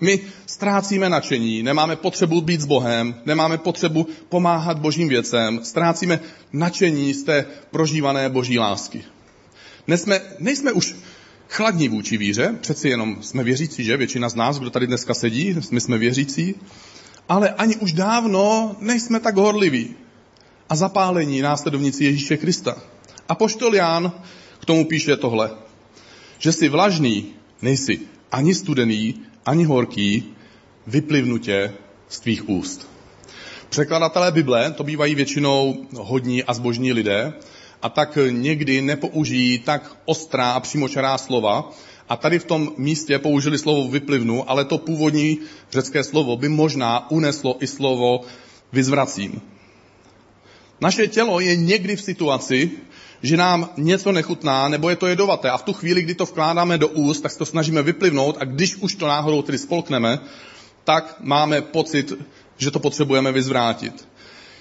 My 0.00 0.20
ztrácíme 0.46 1.08
nadšení, 1.08 1.62
nemáme 1.62 1.96
potřebu 1.96 2.40
být 2.40 2.60
s 2.60 2.66
Bohem, 2.66 3.14
nemáme 3.26 3.58
potřebu 3.58 4.06
pomáhat 4.28 4.78
božím 4.78 5.08
věcem, 5.08 5.60
ztrácíme 5.62 6.20
nadšení 6.52 7.14
z 7.14 7.22
té 7.22 7.46
prožívané 7.70 8.28
boží 8.28 8.58
lásky. 8.58 9.04
Nesme, 9.86 10.20
nejsme 10.38 10.72
už 10.72 10.96
chladní 11.48 11.88
vůči 11.88 12.16
víře, 12.16 12.54
přeci 12.60 12.88
jenom 12.88 13.22
jsme 13.22 13.44
věřící, 13.44 13.84
že? 13.84 13.96
Většina 13.96 14.28
z 14.28 14.34
nás, 14.34 14.58
kdo 14.58 14.70
tady 14.70 14.86
dneska 14.86 15.14
sedí, 15.14 15.56
my 15.70 15.80
jsme 15.80 15.98
věřící, 15.98 16.54
ale 17.28 17.50
ani 17.50 17.76
už 17.76 17.92
dávno 17.92 18.76
nejsme 18.80 19.20
tak 19.20 19.36
horliví 19.36 19.94
a 20.68 20.76
zapálení 20.76 21.40
následovníci 21.40 22.04
Ježíše 22.04 22.36
Krista. 22.36 22.76
A 23.28 23.34
poštol 23.34 23.74
Ján 23.74 24.12
k 24.60 24.64
tomu 24.64 24.84
píše 24.84 25.16
tohle, 25.16 25.50
že 26.38 26.52
jsi 26.52 26.68
vlažný, 26.68 27.26
nejsi 27.62 28.00
ani 28.32 28.54
studený, 28.54 29.14
ani 29.46 29.64
horký, 29.64 30.24
vyplivnutě 30.86 31.72
z 32.08 32.20
tvých 32.20 32.48
úst. 32.48 32.88
Překladatelé 33.68 34.32
Bible 34.32 34.70
to 34.70 34.84
bývají 34.84 35.14
většinou 35.14 35.86
hodní 35.96 36.44
a 36.44 36.54
zbožní 36.54 36.92
lidé 36.92 37.32
a 37.82 37.88
tak 37.88 38.18
někdy 38.30 38.82
nepoužijí 38.82 39.58
tak 39.58 39.96
ostrá 40.04 40.52
a 40.52 40.60
přímočará 40.60 41.18
slova, 41.18 41.70
a 42.08 42.16
tady 42.16 42.38
v 42.38 42.44
tom 42.44 42.72
místě 42.76 43.18
použili 43.18 43.58
slovo 43.58 43.88
vyplivnu, 43.88 44.50
ale 44.50 44.64
to 44.64 44.78
původní 44.78 45.38
řecké 45.72 46.04
slovo 46.04 46.36
by 46.36 46.48
možná 46.48 47.10
uneslo 47.10 47.56
i 47.60 47.66
slovo 47.66 48.20
vyzvracím. 48.72 49.40
Naše 50.80 51.06
tělo 51.06 51.40
je 51.40 51.56
někdy 51.56 51.96
v 51.96 52.02
situaci, 52.02 52.70
že 53.22 53.36
nám 53.36 53.70
něco 53.76 54.12
nechutná, 54.12 54.68
nebo 54.68 54.90
je 54.90 54.96
to 54.96 55.06
jedovaté. 55.06 55.50
A 55.50 55.56
v 55.56 55.62
tu 55.62 55.72
chvíli, 55.72 56.02
kdy 56.02 56.14
to 56.14 56.24
vkládáme 56.24 56.78
do 56.78 56.88
úst, 56.88 57.20
tak 57.20 57.32
se 57.32 57.38
to 57.38 57.46
snažíme 57.46 57.82
vyplivnout 57.82 58.36
a 58.40 58.44
když 58.44 58.76
už 58.76 58.94
to 58.94 59.06
náhodou 59.06 59.42
tedy 59.42 59.58
spolkneme, 59.58 60.18
tak 60.84 61.16
máme 61.20 61.62
pocit, 61.62 62.12
že 62.56 62.70
to 62.70 62.78
potřebujeme 62.78 63.32
vyzvrátit. 63.32 64.08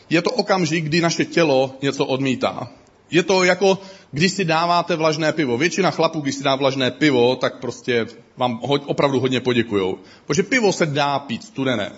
Je 0.10 0.22
to 0.22 0.32
okamžik, 0.32 0.86
kdy 0.86 1.02
naše 1.02 1.26
tělo 1.26 1.76
něco 1.82 2.06
odmítá. 2.06 2.70
Je 3.12 3.24
to 3.24 3.44
jako, 3.44 3.80
když 4.12 4.32
si 4.32 4.46
dáváte 4.46 4.96
vlažné 4.96 5.34
pivo. 5.34 5.58
Většina 5.58 5.92
chlapů, 5.92 6.22
když 6.22 6.36
si 6.36 6.44
dá 6.44 6.56
vlažné 6.56 6.92
pivo, 6.92 7.36
tak 7.36 7.60
prostě 7.60 8.06
vám 8.38 8.60
opravdu 8.64 9.20
hodně 9.20 9.40
poděkujou. 9.40 9.98
Protože 10.26 10.44
pivo 10.44 10.74
se 10.74 10.86
dá 10.86 11.20
pít 11.20 11.44
studené. 11.44 11.92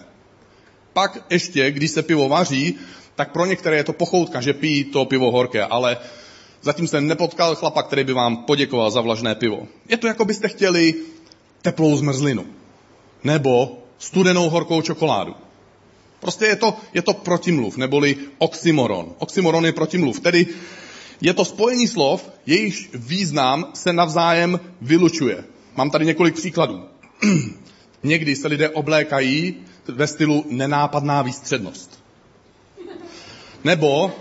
Pak 0.94 1.26
ještě, 1.30 1.72
když 1.72 1.92
se 1.92 2.02
pivo 2.02 2.30
vaří, 2.30 2.76
tak 3.16 3.32
pro 3.32 3.46
některé 3.46 3.76
je 3.76 3.84
to 3.84 3.94
pochoutka, 3.94 4.42
že 4.42 4.54
pijí 4.54 4.84
to 4.84 5.06
pivo 5.06 5.32
horké, 5.32 5.64
ale 5.64 5.98
zatím 6.62 6.88
jsem 6.88 7.08
nepotkal 7.08 7.56
chlapa, 7.56 7.84
který 7.84 8.04
by 8.04 8.14
vám 8.14 8.38
poděkoval 8.38 8.92
za 8.92 9.02
vlažné 9.02 9.36
pivo. 9.36 9.68
Je 9.90 9.98
to, 9.98 10.08
jako 10.08 10.26
byste 10.26 10.48
chtěli 10.48 10.96
teplou 11.62 11.96
zmrzlinu. 11.96 12.46
Nebo 13.24 13.78
studenou 13.98 14.50
horkou 14.50 14.82
čokoládu. 14.82 15.36
Prostě 16.20 16.46
je 16.46 16.56
to, 16.56 16.78
je 16.94 17.02
to 17.02 17.14
protimluv, 17.14 17.78
neboli 17.78 18.16
oxymoron. 18.38 19.16
Oxymoron 19.18 19.66
je 19.66 19.72
protimluv, 19.72 20.20
tedy 20.20 20.48
je 21.22 21.34
to 21.34 21.46
spojení 21.46 21.88
slov, 21.88 22.30
jejichž 22.46 22.90
význam 22.94 23.66
se 23.74 23.94
navzájem 23.94 24.60
vylučuje. 24.82 25.44
Mám 25.76 25.90
tady 25.90 26.06
několik 26.06 26.36
příkladů. 26.36 26.86
Někdy 28.04 28.36
se 28.36 28.48
lidé 28.48 28.70
oblékají 28.70 29.56
ve 29.88 30.08
stylu 30.08 30.46
nenápadná 30.50 31.22
výstřednost. 31.22 32.04
Nebo 33.64 34.12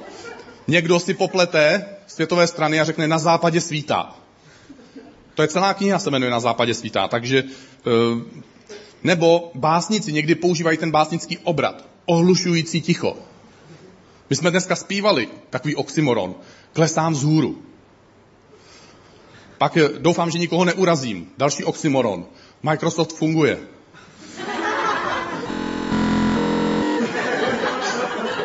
někdo 0.69 1.00
si 1.00 1.14
poplete 1.14 1.87
světové 2.07 2.47
strany 2.47 2.81
a 2.81 2.85
řekne 2.85 3.09
na 3.09 3.19
západě 3.19 3.61
svítá. 3.61 4.17
To 5.35 5.43
je 5.43 5.49
celá 5.49 5.75
kniha, 5.75 5.99
se 5.99 6.11
jmenuje 6.11 6.31
Na 6.31 6.40
západě 6.40 6.75
svítá. 6.75 7.09
Takže, 7.09 7.43
eh, 7.43 7.90
nebo 9.02 9.50
básnici 9.55 10.12
někdy 10.12 10.35
používají 10.35 10.78
ten 10.78 10.90
básnický 10.90 11.38
obrat. 11.38 11.85
Ohlušující 12.07 12.81
ticho. 12.81 13.17
My 14.31 14.37
jsme 14.37 14.50
dneska 14.50 14.76
zpívali 14.76 15.28
takový 15.50 15.76
oxymoron. 15.76 16.35
Klesám 16.73 17.13
vzhůru. 17.13 17.63
Pak 19.59 19.77
eh, 19.77 19.89
doufám, 19.99 20.31
že 20.31 20.39
nikoho 20.39 20.65
neurazím. 20.65 21.29
Další 21.39 21.65
oxymoron. 21.65 22.27
Microsoft 22.63 23.17
funguje. 23.17 23.59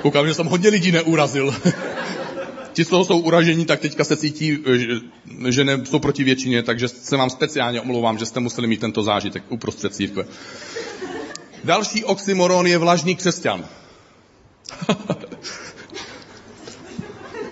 Koukám, 0.02 0.28
že 0.28 0.34
jsem 0.34 0.48
hodně 0.48 0.70
lidí 0.70 0.92
neurazil. 0.92 1.56
Ti, 2.74 2.86
co 2.86 3.06
jsou 3.06 3.20
uražení, 3.20 3.66
tak 3.66 3.80
teďka 3.80 4.04
se 4.04 4.18
cítí, 4.18 4.58
eh, 4.66 4.78
že, 4.78 4.88
že 5.50 5.64
ne, 5.64 5.86
jsou 5.86 6.00
proti 6.00 6.24
většině, 6.24 6.64
takže 6.64 6.88
se 6.88 7.18
vám 7.18 7.30
speciálně 7.30 7.82
omlouvám, 7.82 8.18
že 8.18 8.26
jste 8.26 8.40
museli 8.40 8.68
mít 8.68 8.80
tento 8.80 9.04
zážitek 9.04 9.44
uprostřed 9.50 9.96
církve. 9.96 10.26
Další 11.64 12.04
oxymoron 12.04 12.68
je 12.68 12.78
vlažný 12.78 13.16
křesťan. 13.16 13.66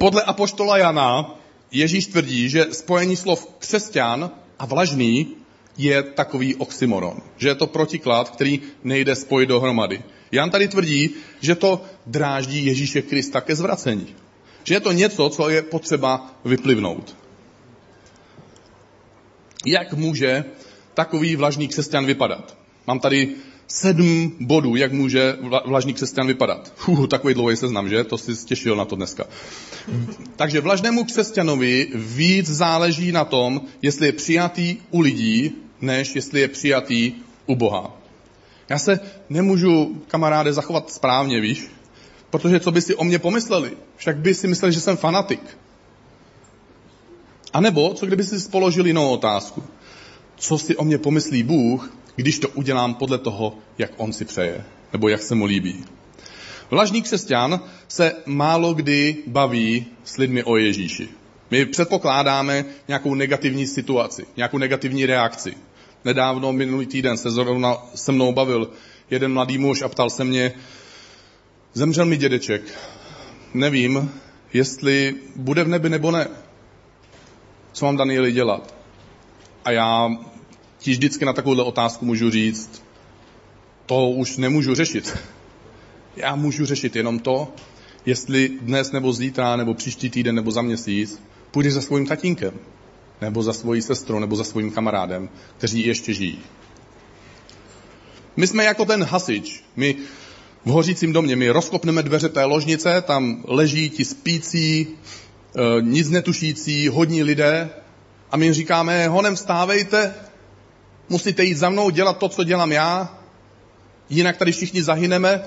Podle 0.01 0.23
apoštola 0.23 0.77
Jana 0.77 1.37
Ježíš 1.71 2.07
tvrdí, 2.07 2.49
že 2.49 2.73
spojení 2.73 3.15
slov 3.15 3.45
křesťan 3.61 4.31
a 4.59 4.65
vlažný 4.65 5.37
je 5.77 6.03
takový 6.03 6.55
oxymoron, 6.55 7.21
že 7.37 7.47
je 7.47 7.55
to 7.55 7.67
protiklad, 7.67 8.29
který 8.29 8.61
nejde 8.83 9.15
spojit 9.15 9.49
dohromady. 9.49 10.01
Jan 10.31 10.49
tady 10.49 10.67
tvrdí, 10.67 11.09
že 11.41 11.55
to 11.55 11.85
dráždí 12.05 12.65
Ježíše 12.65 13.01
Krista 13.01 13.41
ke 13.41 13.55
zvracení. 13.55 14.15
Že 14.63 14.73
je 14.73 14.79
to 14.79 14.91
něco, 14.91 15.29
co 15.29 15.49
je 15.49 15.61
potřeba 15.61 16.33
vyplivnout. 16.45 17.17
Jak 19.65 19.93
může 19.93 20.45
takový 20.93 21.35
vlažný 21.35 21.67
křesťan 21.67 22.05
vypadat? 22.05 22.57
Mám 22.87 22.99
tady 22.99 23.35
sedm 23.73 24.35
bodů, 24.39 24.75
jak 24.75 24.91
může 24.91 25.37
vlažný 25.65 25.93
křesťan 25.93 26.27
vypadat. 26.27 26.73
Fuh, 26.75 27.07
takový 27.07 27.33
dlouhý 27.33 27.55
seznam, 27.55 27.89
že? 27.89 28.03
To 28.03 28.17
si 28.17 28.45
těšil 28.45 28.75
na 28.75 28.85
to 28.85 28.95
dneska. 28.95 29.23
Takže 30.35 30.61
vlažnému 30.61 31.03
křesťanovi 31.03 31.87
víc 31.95 32.49
záleží 32.49 33.11
na 33.11 33.25
tom, 33.25 33.61
jestli 33.81 34.05
je 34.05 34.11
přijatý 34.11 34.77
u 34.91 34.99
lidí, 34.99 35.51
než 35.81 36.15
jestli 36.15 36.39
je 36.39 36.47
přijatý 36.47 37.13
u 37.45 37.55
Boha. 37.55 37.97
Já 38.69 38.79
se 38.79 38.99
nemůžu, 39.29 40.01
kamaráde, 40.07 40.53
zachovat 40.53 40.91
správně, 40.91 41.41
víš? 41.41 41.67
Protože 42.29 42.59
co 42.59 42.71
by 42.71 42.81
si 42.81 42.95
o 42.95 43.03
mě 43.03 43.19
pomysleli? 43.19 43.71
Však 43.95 44.17
by 44.17 44.33
si 44.33 44.47
mysleli, 44.47 44.73
že 44.73 44.79
jsem 44.79 44.97
fanatik. 44.97 45.57
A 47.53 47.61
nebo, 47.61 47.93
co 47.93 48.05
kdyby 48.05 48.23
si 48.23 48.49
položili 48.49 48.89
jinou 48.89 49.09
otázku? 49.09 49.63
Co 50.35 50.57
si 50.57 50.75
o 50.75 50.83
mě 50.83 50.97
pomyslí 50.97 51.43
Bůh, 51.43 51.93
když 52.21 52.39
to 52.39 52.49
udělám 52.49 52.93
podle 52.93 53.17
toho, 53.17 53.57
jak 53.77 53.91
on 53.97 54.13
si 54.13 54.25
přeje, 54.25 54.63
nebo 54.93 55.09
jak 55.09 55.21
se 55.21 55.35
mu 55.35 55.45
líbí. 55.45 55.83
Vlažný 56.69 57.01
křesťan 57.01 57.59
se 57.87 58.13
málo 58.25 58.73
kdy 58.73 59.17
baví 59.27 59.85
s 60.03 60.17
lidmi 60.17 60.43
o 60.43 60.57
Ježíši. 60.57 61.09
My 61.51 61.65
předpokládáme 61.65 62.65
nějakou 62.87 63.15
negativní 63.15 63.67
situaci, 63.67 64.25
nějakou 64.37 64.57
negativní 64.57 65.05
reakci. 65.05 65.53
Nedávno, 66.05 66.53
minulý 66.53 66.85
týden, 66.85 67.17
se 67.17 67.31
zrovna 67.31 67.77
se 67.95 68.11
mnou 68.11 68.33
bavil 68.33 68.69
jeden 69.09 69.33
mladý 69.33 69.57
muž 69.57 69.81
a 69.81 69.89
ptal 69.89 70.09
se 70.09 70.23
mě, 70.23 70.53
Zemřel 71.73 72.05
mi 72.05 72.17
dědeček. 72.17 72.61
Nevím, 73.53 74.11
jestli 74.53 75.15
bude 75.35 75.63
v 75.63 75.67
nebi 75.67 75.89
nebo 75.89 76.11
ne. 76.11 76.27
Co 77.71 77.85
mám 77.85 77.97
Danieli 77.97 78.31
dělat? 78.31 78.75
A 79.65 79.71
já 79.71 80.09
ti 80.81 80.91
vždycky 80.91 81.25
na 81.25 81.33
takovouhle 81.33 81.63
otázku 81.63 82.05
můžu 82.05 82.29
říct, 82.29 82.83
to 83.85 84.09
už 84.09 84.37
nemůžu 84.37 84.75
řešit. 84.75 85.17
Já 86.15 86.35
můžu 86.35 86.65
řešit 86.65 86.95
jenom 86.95 87.19
to, 87.19 87.53
jestli 88.05 88.51
dnes 88.61 88.91
nebo 88.91 89.13
zítra, 89.13 89.55
nebo 89.55 89.73
příští 89.73 90.09
týden, 90.09 90.35
nebo 90.35 90.51
za 90.51 90.61
měsíc 90.61 91.21
půjdeš 91.51 91.73
za 91.73 91.81
svým 91.81 92.07
tatínkem, 92.07 92.53
nebo 93.21 93.43
za 93.43 93.53
svojí 93.53 93.81
sestrou, 93.81 94.19
nebo 94.19 94.35
za 94.35 94.43
svým 94.43 94.71
kamarádem, 94.71 95.29
kteří 95.57 95.85
ještě 95.85 96.13
žijí. 96.13 96.39
My 98.35 98.47
jsme 98.47 98.63
jako 98.63 98.85
ten 98.85 99.03
hasič. 99.03 99.63
My 99.75 99.95
v 100.65 100.69
hořícím 100.69 101.13
domě, 101.13 101.35
my 101.35 101.49
rozkopneme 101.49 102.03
dveře 102.03 102.29
té 102.29 102.43
ložnice, 102.43 103.01
tam 103.01 103.43
leží 103.47 103.89
ti 103.89 104.05
spící, 104.05 104.87
e, 104.87 105.81
nic 105.81 106.09
netušící, 106.09 106.87
hodní 106.87 107.23
lidé 107.23 107.69
a 108.31 108.37
my 108.37 108.45
jim 108.45 108.53
říkáme, 108.53 109.07
honem 109.07 109.35
vstávejte, 109.35 110.13
musíte 111.11 111.43
jít 111.43 111.53
za 111.53 111.69
mnou, 111.69 111.89
dělat 111.89 112.17
to, 112.17 112.29
co 112.29 112.43
dělám 112.43 112.71
já, 112.71 113.17
jinak 114.09 114.37
tady 114.37 114.51
všichni 114.51 114.83
zahyneme. 114.83 115.43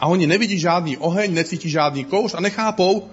A 0.00 0.06
oni 0.06 0.26
nevidí 0.26 0.58
žádný 0.58 0.96
oheň, 0.96 1.34
necítí 1.34 1.70
žádný 1.70 2.04
kouř 2.04 2.34
a 2.34 2.40
nechápou, 2.40 3.08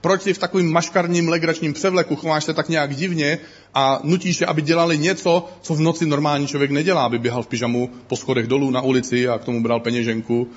proč 0.00 0.22
si 0.22 0.34
v 0.34 0.38
takovým 0.38 0.72
maškarním 0.72 1.28
legračním 1.28 1.72
převleku 1.72 2.16
chováš 2.16 2.44
se 2.44 2.54
tak 2.54 2.68
nějak 2.68 2.96
divně 2.96 3.38
a 3.74 4.00
nutíš 4.02 4.40
je, 4.40 4.46
aby 4.46 4.62
dělali 4.62 4.98
něco, 4.98 5.48
co 5.60 5.74
v 5.74 5.80
noci 5.80 6.06
normální 6.06 6.46
člověk 6.46 6.70
nedělá, 6.70 7.04
aby 7.04 7.18
běhal 7.18 7.42
v 7.42 7.46
pyžamu 7.46 7.90
po 8.06 8.16
schodech 8.16 8.46
dolů 8.46 8.70
na 8.70 8.80
ulici 8.80 9.28
a 9.28 9.38
k 9.38 9.44
tomu 9.44 9.62
bral 9.62 9.80
peněženku. 9.80 10.48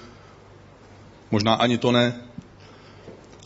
Možná 1.31 1.53
ani 1.53 1.77
to 1.77 1.91
ne. 1.91 2.13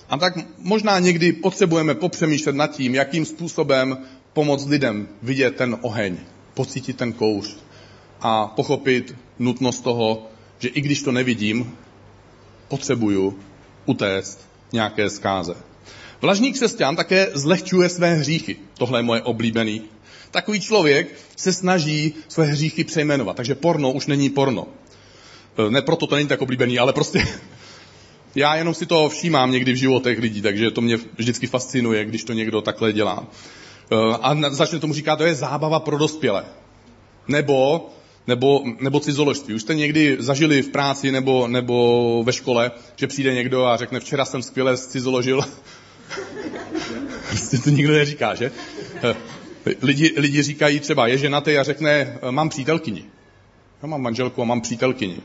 A 0.10 0.18
tak 0.18 0.34
možná 0.58 1.00
někdy 1.00 1.34
potřebujeme 1.34 1.96
popřemýšlet 1.96 2.56
nad 2.56 2.72
tím, 2.72 2.96
jakým 2.96 3.26
způsobem 3.26 3.98
pomoct 4.34 4.68
lidem 4.68 5.08
vidět 5.22 5.56
ten 5.56 5.78
oheň, 5.82 6.18
pocítit 6.58 6.98
ten 6.98 7.14
kouř 7.14 7.56
a 8.22 8.48
pochopit 8.48 9.16
nutnost 9.40 9.84
toho, 9.84 10.26
že 10.60 10.70
i 10.70 10.82
když 10.82 11.02
to 11.02 11.12
nevidím, 11.12 11.78
potřebuju 12.68 13.40
utéct 13.86 14.40
nějaké 14.74 15.10
zkáze. 15.10 15.54
Vlažný 16.22 16.54
křesťan 16.54 16.96
také 16.96 17.28
zlehčuje 17.34 17.90
své 17.90 18.14
hříchy. 18.14 18.56
Tohle 18.78 19.00
je 19.00 19.04
moje 19.04 19.22
oblíbený. 19.22 19.82
Takový 20.32 20.60
člověk 20.60 21.14
se 21.36 21.54
snaží 21.54 22.14
své 22.28 22.46
hříchy 22.46 22.84
přejmenovat. 22.84 23.36
Takže 23.36 23.56
porno 23.56 23.92
už 23.92 24.08
není 24.08 24.30
porno. 24.30 24.68
E, 25.68 25.72
ne 25.72 25.82
proto 25.82 26.08
to 26.08 26.16
není 26.16 26.28
tak 26.28 26.42
oblíbený, 26.42 26.80
ale 26.80 26.94
prostě 26.94 27.22
já 28.36 28.56
jenom 28.56 28.74
si 28.74 28.86
to 28.86 29.10
všímám 29.10 29.52
někdy 29.52 29.74
v 29.74 29.84
životech 29.86 30.20
lidí, 30.20 30.42
takže 30.42 30.72
to 30.72 30.82
mě 30.82 30.98
vždycky 31.18 31.48
fascinuje, 31.48 32.06
když 32.06 32.24
to 32.24 32.34
někdo 32.34 32.62
takhle 32.62 32.94
dělá. 32.94 33.28
E, 33.92 33.96
a 34.22 34.50
začne 34.50 34.80
tomu 34.80 34.94
říkat, 34.94 35.16
to 35.16 35.26
je 35.26 35.36
zábava 35.36 35.80
pro 35.80 35.98
dospělé. 35.98 36.46
Nebo, 37.28 37.90
nebo, 38.28 38.64
nebo 38.80 39.00
cizoložství. 39.00 39.54
Už 39.56 39.62
jste 39.62 39.76
někdy 39.76 40.18
zažili 40.20 40.62
v 40.62 40.70
práci 40.70 41.12
nebo, 41.12 41.48
nebo 41.48 42.24
ve 42.24 42.34
škole, 42.34 42.72
že 42.96 43.08
přijde 43.08 43.34
někdo 43.34 43.66
a 43.66 43.78
řekne, 43.78 44.00
včera 44.00 44.26
jsem 44.26 44.42
skvěle 44.42 44.78
cizoložil 44.78 45.42
Prostě 47.30 47.58
to 47.64 47.70
nikdo 47.70 47.94
neříká, 47.94 48.36
že? 48.36 48.52
Lidi, 49.82 50.14
lidi 50.18 50.42
říkají 50.42 50.80
třeba, 50.80 51.08
je 51.08 51.18
ženatý 51.18 51.58
a 51.58 51.64
řekne, 51.64 52.20
mám 52.32 52.50
přítelkyni. 52.50 53.04
Já 53.82 53.88
mám 53.88 54.02
manželku 54.02 54.42
a 54.42 54.46
mám 54.46 54.62
přítelkyni. 54.62 55.18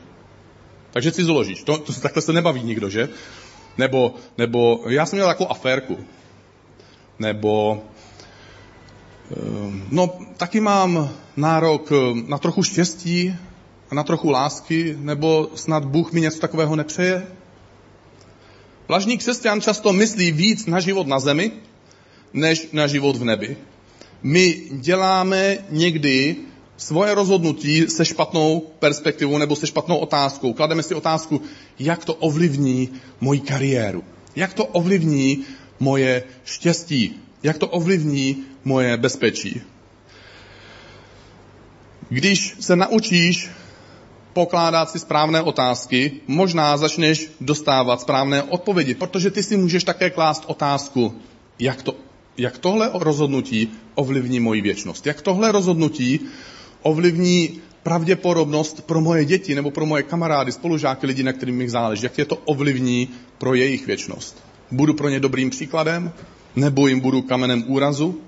Takže 0.91 1.11
si 1.11 1.23
zložíš. 1.23 1.63
To, 1.63 1.77
to, 1.77 1.93
takhle 1.93 2.21
se 2.21 2.33
nebaví 2.33 2.63
nikdo, 2.63 2.89
že? 2.89 3.09
Nebo, 3.77 4.15
nebo 4.37 4.83
já 4.87 5.05
jsem 5.05 5.17
měl 5.17 5.27
takovou 5.27 5.51
aférku. 5.51 5.97
Nebo 7.19 7.83
no, 9.91 10.09
taky 10.37 10.59
mám 10.59 11.09
nárok 11.37 11.91
na 12.27 12.37
trochu 12.37 12.63
štěstí 12.63 13.35
a 13.91 13.95
na 13.95 14.03
trochu 14.03 14.29
lásky, 14.29 14.95
nebo 14.99 15.49
snad 15.55 15.85
Bůh 15.85 16.11
mi 16.11 16.21
něco 16.21 16.39
takového 16.39 16.75
nepřeje? 16.75 17.27
Vlažný 18.87 19.17
křesťan 19.17 19.61
často 19.61 19.93
myslí 19.93 20.31
víc 20.31 20.65
na 20.65 20.79
život 20.79 21.07
na 21.07 21.19
zemi, 21.19 21.51
než 22.33 22.67
na 22.71 22.87
život 22.87 23.15
v 23.15 23.23
nebi. 23.23 23.57
My 24.23 24.61
děláme 24.71 25.57
někdy 25.69 26.35
svoje 26.77 27.15
rozhodnutí 27.15 27.87
se 27.87 28.05
špatnou 28.05 28.59
perspektivou 28.79 29.37
nebo 29.37 29.55
se 29.55 29.67
špatnou 29.67 29.97
otázkou. 29.97 30.53
Klademe 30.53 30.83
si 30.83 30.95
otázku, 30.95 31.41
jak 31.79 32.05
to 32.05 32.13
ovlivní 32.13 32.89
moji 33.21 33.39
kariéru, 33.39 34.03
jak 34.35 34.53
to 34.53 34.65
ovlivní 34.65 35.43
moje 35.79 36.23
štěstí, 36.45 37.22
jak 37.43 37.57
to 37.57 37.67
ovlivní 37.67 38.43
moje 38.63 38.97
bezpečí. 38.97 39.61
Když 42.09 42.55
se 42.59 42.75
naučíš 42.75 43.49
pokládat 44.33 44.89
si 44.89 44.99
správné 44.99 45.41
otázky, 45.41 46.11
možná 46.27 46.77
začneš 46.77 47.29
dostávat 47.41 48.01
správné 48.01 48.43
odpovědi, 48.43 48.95
protože 48.95 49.31
ty 49.31 49.43
si 49.43 49.57
můžeš 49.57 49.83
také 49.83 50.09
klást 50.09 50.43
otázku, 50.47 51.13
jak, 51.59 51.81
to, 51.81 51.95
jak 52.37 52.57
tohle 52.57 52.89
rozhodnutí 52.93 53.71
ovlivní 53.95 54.39
moji 54.39 54.61
věčnost, 54.61 55.07
jak 55.07 55.21
tohle 55.21 55.51
rozhodnutí 55.51 56.19
ovlivní 56.81 57.61
pravděpodobnost 57.83 58.85
pro 58.85 59.01
moje 59.01 59.25
děti 59.25 59.55
nebo 59.55 59.71
pro 59.71 59.85
moje 59.85 60.03
kamarády, 60.03 60.51
spolužáky, 60.51 61.07
lidi, 61.07 61.23
na 61.23 61.33
kterým 61.33 61.55
mi 61.55 61.69
záleží, 61.69 62.03
jak 62.03 62.17
je 62.17 62.25
to 62.25 62.35
ovlivní 62.35 63.09
pro 63.37 63.53
jejich 63.53 63.87
věčnost. 63.87 64.43
Budu 64.71 64.93
pro 64.93 65.09
ně 65.09 65.19
dobrým 65.19 65.49
příkladem, 65.49 66.11
nebo 66.55 66.87
jim 66.87 66.99
budu 66.99 67.21
kamenem 67.21 67.63
úrazu, 67.67 68.21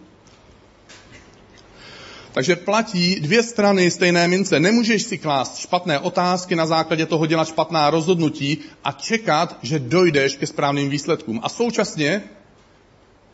takže 2.35 2.55
platí 2.55 3.19
dvě 3.19 3.43
strany 3.43 3.91
stejné 3.91 4.27
mince. 4.27 4.59
Nemůžeš 4.59 5.03
si 5.03 5.17
klást 5.17 5.57
špatné 5.57 5.99
otázky, 5.99 6.55
na 6.55 6.65
základě 6.65 7.05
toho 7.05 7.25
dělat 7.25 7.47
špatná 7.47 7.89
rozhodnutí 7.89 8.57
a 8.83 8.91
čekat, 8.91 9.59
že 9.61 9.79
dojdeš 9.79 10.35
ke 10.35 10.47
správným 10.47 10.89
výsledkům. 10.89 11.39
A 11.43 11.49
současně 11.49 12.23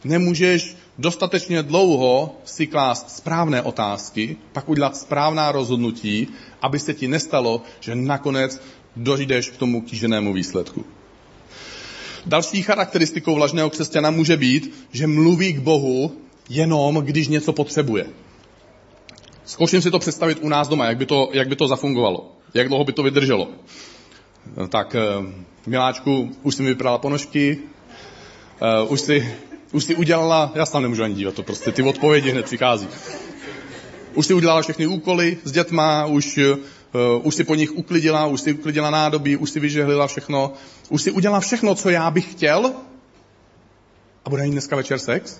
nemůžeš 0.03 0.77
dostatečně 0.97 1.63
dlouho 1.63 2.35
si 2.45 2.67
klást 2.67 3.17
správné 3.17 3.61
otázky, 3.61 4.37
pak 4.53 4.69
udělat 4.69 4.97
správná 4.97 5.51
rozhodnutí, 5.51 6.27
aby 6.61 6.79
se 6.79 6.93
ti 6.93 7.07
nestalo, 7.07 7.61
že 7.79 7.95
nakonec 7.95 8.61
dojdeš 8.95 9.49
k 9.49 9.57
tomu 9.57 9.81
kýženému 9.81 10.33
výsledku. 10.33 10.85
Další 12.25 12.63
charakteristikou 12.63 13.35
vlažného 13.35 13.69
křesťana 13.69 14.11
může 14.11 14.37
být, 14.37 14.87
že 14.91 15.07
mluví 15.07 15.53
k 15.53 15.59
Bohu 15.59 16.17
jenom, 16.49 16.95
když 16.95 17.27
něco 17.27 17.53
potřebuje. 17.53 18.05
Zkouším 19.45 19.81
si 19.81 19.91
to 19.91 19.99
představit 19.99 20.37
u 20.41 20.49
nás 20.49 20.67
doma, 20.67 20.85
jak 20.85 20.97
by 20.97 21.05
to, 21.05 21.29
jak 21.33 21.47
by 21.47 21.55
to 21.55 21.67
zafungovalo. 21.67 22.31
Jak 22.53 22.67
dlouho 22.67 22.83
by 22.83 22.93
to 22.93 23.03
vydrželo. 23.03 23.49
Tak, 24.69 24.95
eh, 24.95 25.01
miláčku, 25.67 26.31
už 26.43 26.55
si 26.55 26.63
mi 26.63 26.69
vyprala 26.69 26.97
ponožky, 26.97 27.57
uh, 28.61 28.91
už 28.91 29.01
si, 29.01 29.35
už 29.71 29.83
si 29.83 29.95
udělala, 29.95 30.51
já 30.55 30.65
se 30.65 30.71
tam 30.71 30.81
nemůžu 30.81 31.03
ani 31.03 31.15
dívat, 31.15 31.33
to 31.33 31.43
prostě 31.43 31.71
ty 31.71 31.83
odpovědi 31.83 32.31
hned 32.31 32.45
přichází. 32.45 32.87
Už 34.13 34.25
si 34.25 34.33
udělala 34.33 34.61
všechny 34.61 34.87
úkoly 34.87 35.37
s 35.43 35.51
dětma, 35.51 36.05
už, 36.05 36.39
uh, 36.93 37.25
už 37.27 37.35
si 37.35 37.43
po 37.43 37.55
nich 37.55 37.71
uklidila, 37.71 38.25
už 38.25 38.41
si 38.41 38.53
uklidila 38.53 38.89
nádobí, 38.89 39.37
už 39.37 39.49
si 39.49 39.59
vyžehlila 39.59 40.07
všechno, 40.07 40.53
už 40.89 41.01
si 41.01 41.11
udělala 41.11 41.39
všechno, 41.39 41.75
co 41.75 41.89
já 41.89 42.11
bych 42.11 42.31
chtěl 42.31 42.73
a 44.25 44.29
bude 44.29 44.43
mít 44.43 44.51
dneska 44.51 44.75
večer 44.75 44.99
sex? 44.99 45.39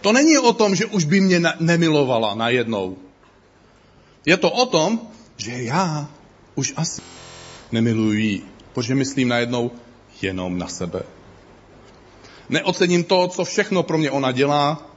To 0.00 0.12
není 0.12 0.38
o 0.38 0.52
tom, 0.52 0.74
že 0.74 0.86
už 0.86 1.04
by 1.04 1.20
mě 1.20 1.42
nemilovala 1.60 2.34
najednou. 2.34 2.96
Je 4.26 4.36
to 4.36 4.50
o 4.50 4.66
tom, 4.66 5.00
že 5.36 5.62
já 5.62 6.08
už 6.54 6.72
asi 6.76 7.02
nemiluji 7.72 8.24
jí, 8.24 8.42
protože 8.72 8.94
myslím 8.94 9.28
najednou 9.28 9.70
jenom 10.22 10.58
na 10.58 10.68
sebe. 10.68 11.02
Neocením 12.48 13.04
to, 13.04 13.28
co 13.28 13.44
všechno 13.44 13.82
pro 13.82 13.98
mě 13.98 14.10
ona 14.10 14.32
dělá, 14.32 14.93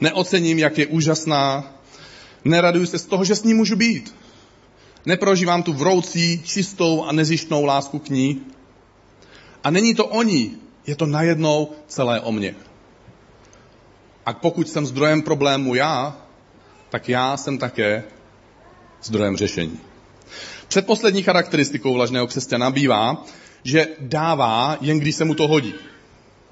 neocením, 0.00 0.58
jak 0.58 0.78
je 0.78 0.86
úžasná, 0.86 1.74
neraduju 2.44 2.86
se 2.86 2.98
z 2.98 3.06
toho, 3.06 3.24
že 3.24 3.34
s 3.34 3.42
ní 3.42 3.54
můžu 3.54 3.76
být. 3.76 4.14
Neprožívám 5.06 5.62
tu 5.62 5.72
vroucí, 5.72 6.42
čistou 6.44 7.04
a 7.04 7.12
nezištnou 7.12 7.64
lásku 7.64 7.98
k 7.98 8.08
ní. 8.08 8.40
A 9.64 9.70
není 9.70 9.94
to 9.94 10.06
o 10.06 10.22
ní, 10.22 10.56
je 10.86 10.96
to 10.96 11.06
najednou 11.06 11.70
celé 11.86 12.20
o 12.20 12.32
mně. 12.32 12.54
A 14.26 14.32
pokud 14.32 14.68
jsem 14.68 14.86
zdrojem 14.86 15.22
problému 15.22 15.74
já, 15.74 16.16
tak 16.90 17.08
já 17.08 17.36
jsem 17.36 17.58
také 17.58 18.04
zdrojem 19.02 19.36
řešení. 19.36 19.80
Předposlední 20.68 21.22
charakteristikou 21.22 21.94
vlažného 21.94 22.26
křesťana 22.26 22.70
bývá, 22.70 23.24
že 23.64 23.86
dává 24.00 24.76
jen 24.80 25.00
když 25.00 25.16
se 25.16 25.24
mu 25.24 25.34
to 25.34 25.48
hodí. 25.48 25.74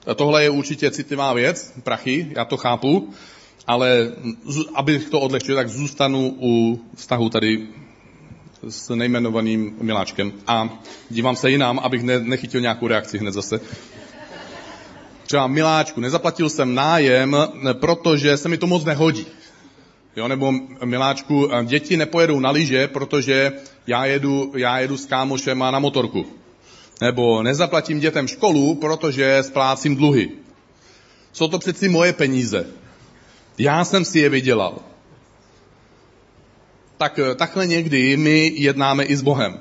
A 0.06 0.14
tohle 0.14 0.42
je 0.42 0.50
určitě 0.50 0.90
citlivá 0.90 1.32
věc, 1.32 1.72
prachy, 1.82 2.32
já 2.36 2.44
to 2.44 2.56
chápu, 2.56 3.14
ale 3.68 4.12
abych 4.74 5.10
to 5.10 5.20
odlehčil, 5.20 5.56
tak 5.56 5.68
zůstanu 5.68 6.36
u 6.40 6.80
vztahu 6.94 7.28
tady 7.28 7.66
s 8.68 8.94
nejmenovaným 8.94 9.76
miláčkem. 9.80 10.32
A 10.46 10.78
dívám 11.10 11.36
se 11.36 11.50
jinam, 11.50 11.78
abych 11.78 12.02
ne, 12.02 12.20
nechytil 12.20 12.60
nějakou 12.60 12.86
reakci 12.86 13.18
hned 13.18 13.34
zase. 13.34 13.60
Třeba 15.26 15.46
miláčku, 15.46 16.00
nezaplatil 16.00 16.48
jsem 16.48 16.74
nájem, 16.74 17.36
protože 17.72 18.36
se 18.36 18.48
mi 18.48 18.58
to 18.58 18.66
moc 18.66 18.84
nehodí. 18.84 19.26
Jo, 20.16 20.28
nebo 20.28 20.52
miláčku, 20.84 21.50
děti 21.64 21.96
nepojedou 21.96 22.40
na 22.40 22.50
lyže, 22.50 22.88
protože 22.88 23.52
já 23.86 24.06
jedu, 24.06 24.52
já 24.56 24.78
jedu 24.78 24.96
s 24.96 25.06
kámošem 25.06 25.62
a 25.62 25.70
na 25.70 25.78
motorku. 25.78 26.26
Nebo 27.00 27.42
nezaplatím 27.42 28.00
dětem 28.00 28.28
školu, 28.28 28.74
protože 28.74 29.42
splácím 29.42 29.96
dluhy. 29.96 30.30
Jsou 31.32 31.48
to 31.48 31.58
přeci 31.58 31.88
moje 31.88 32.12
peníze. 32.12 32.66
Já 33.58 33.84
jsem 33.84 34.04
si 34.04 34.18
je 34.18 34.28
vydělal. 34.28 34.78
Tak 36.96 37.20
takhle 37.36 37.66
někdy 37.66 38.16
my 38.16 38.52
jednáme 38.56 39.04
i 39.04 39.16
s 39.16 39.22
Bohem. 39.22 39.60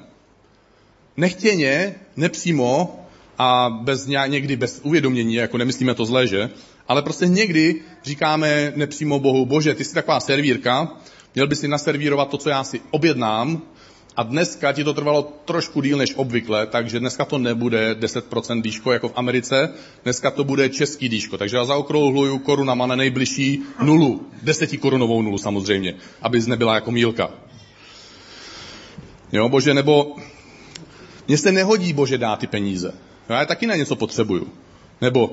Nechtěně, 1.18 1.96
nepřímo 2.16 3.00
a 3.38 3.70
bez, 3.70 4.06
někdy 4.06 4.56
bez 4.56 4.80
uvědomění, 4.84 5.34
jako 5.36 5.58
nemyslíme 5.58 5.94
to 5.94 6.06
zlé, 6.06 6.28
že? 6.28 6.50
Ale 6.88 7.02
prostě 7.02 7.28
někdy 7.28 7.82
říkáme 8.04 8.74
nepřímo 8.76 9.20
Bohu, 9.20 9.46
bože, 9.46 9.76
ty 9.76 9.86
jsi 9.86 9.94
taková 9.94 10.20
servírka, 10.20 10.98
měl 11.36 11.48
by 11.48 11.56
si 11.56 11.68
naservírovat 11.68 12.30
to, 12.30 12.38
co 12.38 12.50
já 12.50 12.64
si 12.64 12.82
objednám, 12.92 13.62
a 14.18 14.24
dneska 14.24 14.72
ti 14.74 14.84
to 14.84 14.94
trvalo 14.94 15.34
trošku 15.46 15.82
díl 15.82 15.98
než 15.98 16.14
obvykle, 16.16 16.68
takže 16.68 17.00
dneska 17.00 17.26
to 17.26 17.38
nebude 17.38 17.94
10% 17.94 18.62
dýško 18.62 18.92
jako 18.92 19.10
v 19.10 19.14
Americe, 19.16 19.70
dneska 20.04 20.32
to 20.32 20.44
bude 20.44 20.70
český 20.70 21.10
dýško. 21.10 21.38
Takže 21.38 21.58
já 21.58 21.66
zaokrouhluju 21.66 22.40
korunama 22.40 22.88
na 22.88 22.96
nejbližší 22.96 23.62
nulu, 23.84 24.28
desetikorunovou 24.44 25.22
nulu 25.22 25.38
samozřejmě, 25.38 25.96
aby 26.22 26.42
nebyla 26.48 26.76
jako 26.76 26.92
mílka. 26.92 27.30
Jo, 29.32 29.50
bože, 29.50 29.74
nebo 29.74 30.16
mně 31.28 31.38
se 31.38 31.52
nehodí, 31.52 31.94
bože, 31.94 32.18
dát 32.18 32.40
ty 32.40 32.48
peníze. 32.48 32.94
Já 33.30 33.46
taky 33.46 33.68
na 33.68 33.76
něco 33.76 33.96
potřebuju. 33.96 34.48
Nebo 35.02 35.32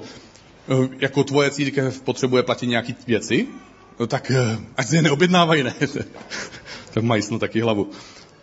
eh, 0.69 0.89
jako 0.99 1.25
tvoje 1.25 1.51
církev 1.51 2.01
potřebuje 2.01 2.43
platit 2.43 2.67
nějaké 2.67 2.95
věci, 3.07 3.47
no 4.01 4.07
tak 4.07 4.31
eh, 4.31 4.59
ať 4.77 4.87
se 4.87 4.97
je 4.97 5.03
neobjednávají, 5.03 5.63
ne? 5.63 5.75
tak 6.95 7.05
mají 7.05 7.23
snad 7.23 7.41
taky 7.41 7.61
hlavu. 7.61 7.91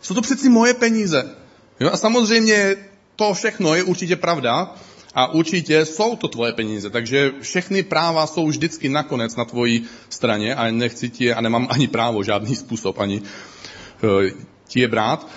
Jsou 0.02 0.14
to 0.14 0.22
přeci 0.22 0.50
moje 0.50 0.74
peníze. 0.74 1.36
Jo? 1.80 1.90
A 1.94 1.98
samozřejmě 1.98 2.76
to 3.16 3.34
všechno 3.34 3.76
je 3.76 3.84
určitě 3.84 4.16
pravda 4.16 4.76
a 5.16 5.34
určitě 5.34 5.86
jsou 5.86 6.16
to 6.16 6.28
tvoje 6.28 6.54
peníze, 6.54 6.90
takže 6.90 7.32
všechny 7.42 7.84
práva 7.84 8.28
jsou 8.28 8.48
vždycky 8.48 8.90
nakonec 8.90 9.36
na 9.36 9.46
tvojí 9.46 9.84
straně 10.10 10.56
a 10.56 10.72
nechci 10.72 11.10
ti 11.10 11.34
a 11.34 11.42
nemám 11.42 11.68
ani 11.70 11.88
právo, 11.88 12.24
žádný 12.24 12.56
způsob, 12.56 13.00
ani 13.00 13.22
uh, 13.22 14.24
ti 14.68 14.80
je 14.80 14.88
brát. 14.88 15.28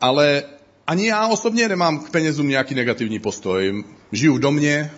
Ale 0.00 0.42
ani 0.86 1.06
já 1.06 1.26
osobně 1.26 1.68
nemám 1.68 1.98
k 1.98 2.10
penězům 2.10 2.48
nějaký 2.48 2.74
negativní 2.74 3.18
postoj. 3.18 3.84
Žiju 4.12 4.34
v 4.34 4.38
domě 4.38 4.90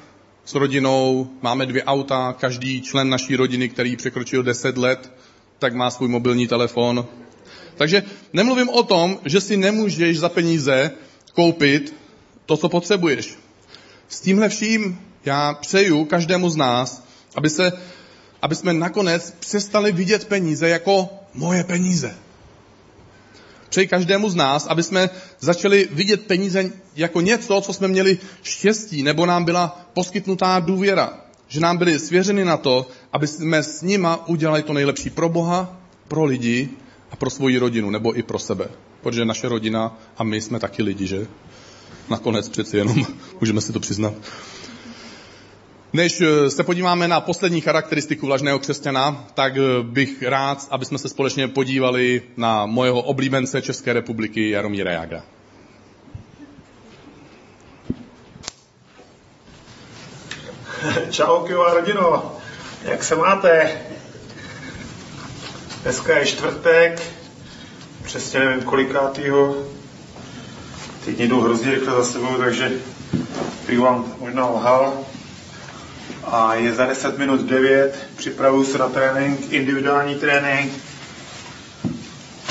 s 0.45 0.55
rodinou, 0.55 1.31
máme 1.43 1.67
dvě 1.67 1.85
auta, 1.85 2.37
každý 2.41 2.83
člen 2.83 3.09
naší 3.09 3.37
rodiny, 3.37 3.69
který 3.69 3.97
překročil 3.97 4.43
10 4.43 4.79
let, 4.79 5.13
tak 5.59 5.75
má 5.75 5.91
svůj 5.91 6.09
mobilní 6.09 6.47
telefon, 6.47 7.07
takže 7.79 8.03
nemluvím 8.33 8.69
o 8.69 8.83
tom, 8.83 9.19
že 9.25 9.41
si 9.41 9.57
nemůžeš 9.57 10.19
za 10.19 10.29
peníze 10.29 10.91
koupit 11.35 11.95
to, 12.47 12.57
co 12.57 12.69
potřebuješ. 12.69 13.39
S 14.09 14.21
tímhle 14.21 14.49
vším 14.49 14.99
já 15.25 15.55
přeju 15.55 16.05
každému 16.05 16.51
z 16.51 16.57
nás, 16.57 17.05
aby, 17.35 17.51
se, 17.51 17.73
aby 18.43 18.55
jsme 18.55 18.73
nakonec 18.73 19.35
přestali 19.41 19.93
vidět 19.93 20.25
peníze 20.25 20.69
jako 20.69 21.09
moje 21.35 21.65
peníze. 21.65 22.15
Přeji 23.69 23.87
každému 23.87 24.31
z 24.31 24.35
nás, 24.35 24.67
aby 24.67 24.83
jsme 24.83 25.11
začali 25.41 25.89
vidět 25.93 26.27
peníze 26.27 26.71
jako 26.97 27.21
něco, 27.21 27.61
co 27.61 27.73
jsme 27.73 27.89
měli 27.89 28.19
štěstí, 28.43 29.03
nebo 29.03 29.27
nám 29.27 29.45
byla 29.45 29.81
poskytnutá 29.93 30.61
důvěra. 30.61 31.21
Že 31.49 31.61
nám 31.61 31.77
byly 31.77 31.99
svěřeny 31.99 32.45
na 32.45 32.57
to, 32.57 32.87
aby 33.13 33.27
jsme 33.27 33.63
s 33.63 33.83
nima 33.83 34.29
udělali 34.29 34.63
to 34.63 34.73
nejlepší 34.73 35.11
pro 35.11 35.29
Boha, 35.29 35.77
pro 36.09 36.25
lidi 36.25 36.69
a 37.11 37.17
pro 37.17 37.31
svoji 37.31 37.59
rodinu, 37.59 37.91
nebo 37.91 38.19
i 38.19 38.23
pro 38.23 38.39
sebe. 38.39 38.69
Protože 39.03 39.25
naše 39.25 39.49
rodina 39.49 39.99
a 40.17 40.25
my 40.25 40.41
jsme 40.41 40.61
taky 40.61 40.83
lidi, 40.83 41.07
že? 41.07 41.27
Nakonec 42.11 42.49
přeci 42.49 42.77
jenom 42.77 43.07
můžeme 43.41 43.61
si 43.61 43.73
to 43.73 43.81
přiznat. 43.81 44.15
Než 45.93 46.21
eh, 46.21 46.51
se 46.51 46.65
podíváme 46.65 47.09
na 47.09 47.21
poslední 47.21 47.61
charakteristiku 47.61 48.27
vlažného 48.27 48.59
křesťana, 48.59 49.27
tak 49.35 49.57
eh, 49.57 49.83
bych 49.83 50.23
rád, 50.23 50.67
aby 50.71 50.85
jsme 50.85 50.99
se 50.99 51.09
společně 51.09 51.49
podívali 51.49 52.23
na 52.37 52.67
mojeho 52.67 53.03
oblíbence 53.03 53.63
České 53.63 53.93
republiky 53.93 54.51
Jaromíra 54.51 54.93
Jaga. 54.93 55.23
Čau, 61.11 61.47
Kivá 61.47 61.75
rodino, 61.75 62.37
jak 62.85 63.05
se 63.05 63.17
máte? 63.17 63.81
Dneska 65.89 66.19
je 66.19 66.27
čtvrtek, 66.27 67.03
přesně 68.03 68.41
nevím 68.41 68.63
kolikátýho. 68.63 69.57
Týdny 71.05 71.29
jdou 71.29 71.41
hrozně 71.41 71.71
rychle 71.71 71.93
za 71.95 72.05
sebou, 72.05 72.35
takže 72.39 72.73
bych 73.67 73.79
vám 73.79 74.15
možná 74.21 74.51
lhal. 74.51 74.99
A 76.25 76.55
je 76.55 76.75
za 76.75 76.87
10 76.87 77.19
minut 77.19 77.41
9, 77.41 78.07
připravuju 78.17 78.65
se 78.65 78.79
na 78.79 78.89
trénink, 78.89 79.53
individuální 79.53 80.15
trénink. 80.15 80.73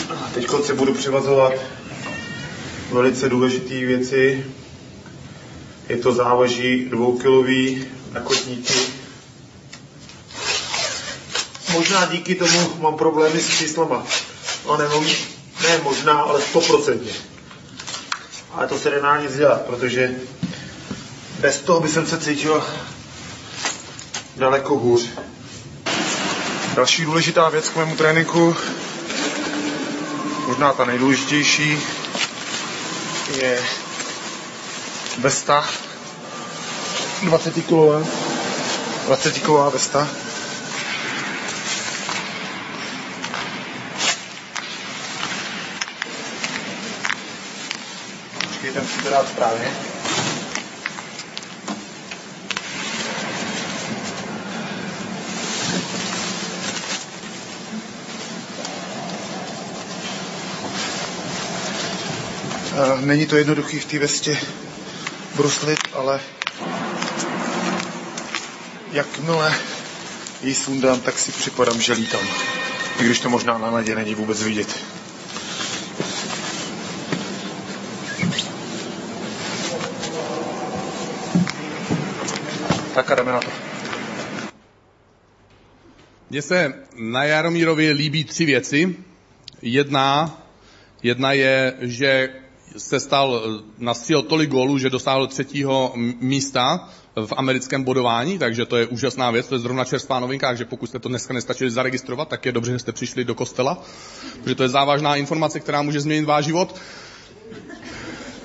A 0.09 0.29
teď 0.33 0.47
se 0.63 0.73
budu 0.73 0.93
převazovat 0.93 1.53
velice 2.91 3.29
důležité 3.29 3.73
věci. 3.85 4.45
Je 5.89 5.97
to 5.97 6.13
závaží 6.13 6.85
dvoukilový 6.89 7.85
na 8.13 8.21
kotníky 8.21 8.96
možná 11.73 12.05
díky 12.05 12.35
tomu 12.35 12.73
mám 12.81 12.95
problémy 12.97 13.39
s 13.39 13.57
číslama. 13.57 14.03
No 14.65 14.77
nebo 14.77 15.03
ne 15.63 15.77
možná, 15.83 16.21
ale 16.21 16.41
stoprocentně. 16.41 17.11
Ale 18.51 18.67
to 18.67 18.79
se 18.79 18.89
nedá 18.89 19.21
nic 19.21 19.35
dělat, 19.37 19.61
protože 19.61 20.11
bez 21.39 21.59
toho 21.59 21.79
by 21.79 21.89
jsem 21.89 22.07
se 22.07 22.19
cítil 22.19 22.63
daleko 24.35 24.77
hůř. 24.77 25.09
Další 26.75 27.05
důležitá 27.05 27.49
věc 27.49 27.69
k 27.69 27.75
mému 27.75 27.95
tréninku, 27.95 28.55
možná 30.47 30.73
ta 30.73 30.85
nejdůležitější, 30.85 31.79
je 33.41 33.59
vesta 35.19 35.65
20 37.23 37.65
kilová, 37.65 38.03
20 39.07 39.33
kilová 39.39 39.69
vesta, 39.69 40.07
jsem 48.77 48.87
si 48.87 48.96
to 49.07 49.13
dát 49.13 49.27
správně. 49.29 49.71
Není 62.99 63.25
to 63.25 63.35
jednoduchý 63.37 63.79
v 63.79 63.85
té 63.85 63.99
vestě 63.99 64.37
bruslit, 65.35 65.79
ale 65.93 66.19
jakmile 68.91 69.55
ji 70.41 70.55
sundám, 70.55 71.01
tak 71.01 71.19
si 71.19 71.31
připadám, 71.31 71.81
že 71.81 71.93
lítám. 71.93 72.27
I 72.99 73.03
když 73.05 73.19
to 73.19 73.29
možná 73.29 73.57
na 73.57 73.69
ledě 73.69 73.95
není 73.95 74.15
vůbec 74.15 74.43
vidět. 74.43 74.86
Mně 86.37 86.41
se 86.41 86.73
na 86.95 87.23
Jaromírově 87.23 87.91
líbí 87.91 88.23
tři 88.23 88.45
věci. 88.45 88.95
Jedna, 89.61 90.37
jedna 91.03 91.33
je, 91.33 91.73
že 91.79 92.29
se 92.77 92.99
stal, 92.99 93.41
nastřelil 93.77 94.21
tolik 94.21 94.49
gólů, 94.49 94.77
že 94.77 94.89
dosáhl 94.89 95.27
třetího 95.27 95.93
místa 96.19 96.89
v 97.15 97.33
americkém 97.37 97.83
bodování, 97.83 98.39
takže 98.39 98.65
to 98.65 98.77
je 98.77 98.87
úžasná 98.87 99.31
věc, 99.31 99.47
to 99.47 99.55
je 99.55 99.59
zrovna 99.59 99.85
čerstvá 99.85 100.19
novinka, 100.19 100.47
takže 100.47 100.65
pokud 100.65 100.87
jste 100.87 100.99
to 100.99 101.09
dneska 101.09 101.33
nestačili 101.33 101.71
zaregistrovat, 101.71 102.27
tak 102.27 102.45
je 102.45 102.51
dobře, 102.51 102.71
že 102.71 102.79
jste 102.79 102.91
přišli 102.91 103.23
do 103.23 103.35
kostela, 103.35 103.83
protože 104.41 104.55
to 104.55 104.63
je 104.63 104.69
závažná 104.69 105.15
informace, 105.15 105.59
která 105.59 105.81
může 105.81 105.99
změnit 105.99 106.25
váš 106.25 106.45
život. 106.45 106.75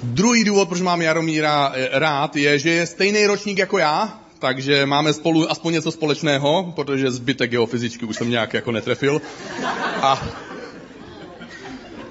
Druhý 0.02 0.44
důvod, 0.44 0.68
proč 0.68 0.80
mám 0.80 1.02
Jaromíra 1.02 1.72
rád, 1.92 2.36
je, 2.36 2.58
že 2.58 2.70
je 2.70 2.86
stejný 2.86 3.26
ročník 3.26 3.58
jako 3.58 3.78
já, 3.78 4.21
takže 4.42 4.86
máme 4.86 5.12
spolu 5.12 5.50
aspoň 5.50 5.72
něco 5.72 5.92
společného, 5.92 6.72
protože 6.74 7.10
zbytek 7.10 7.52
jeho 7.52 7.66
fyzičky 7.66 8.04
už 8.04 8.16
jsem 8.16 8.30
nějak 8.30 8.54
jako 8.54 8.72
netrefil. 8.72 9.22
A, 10.02 10.22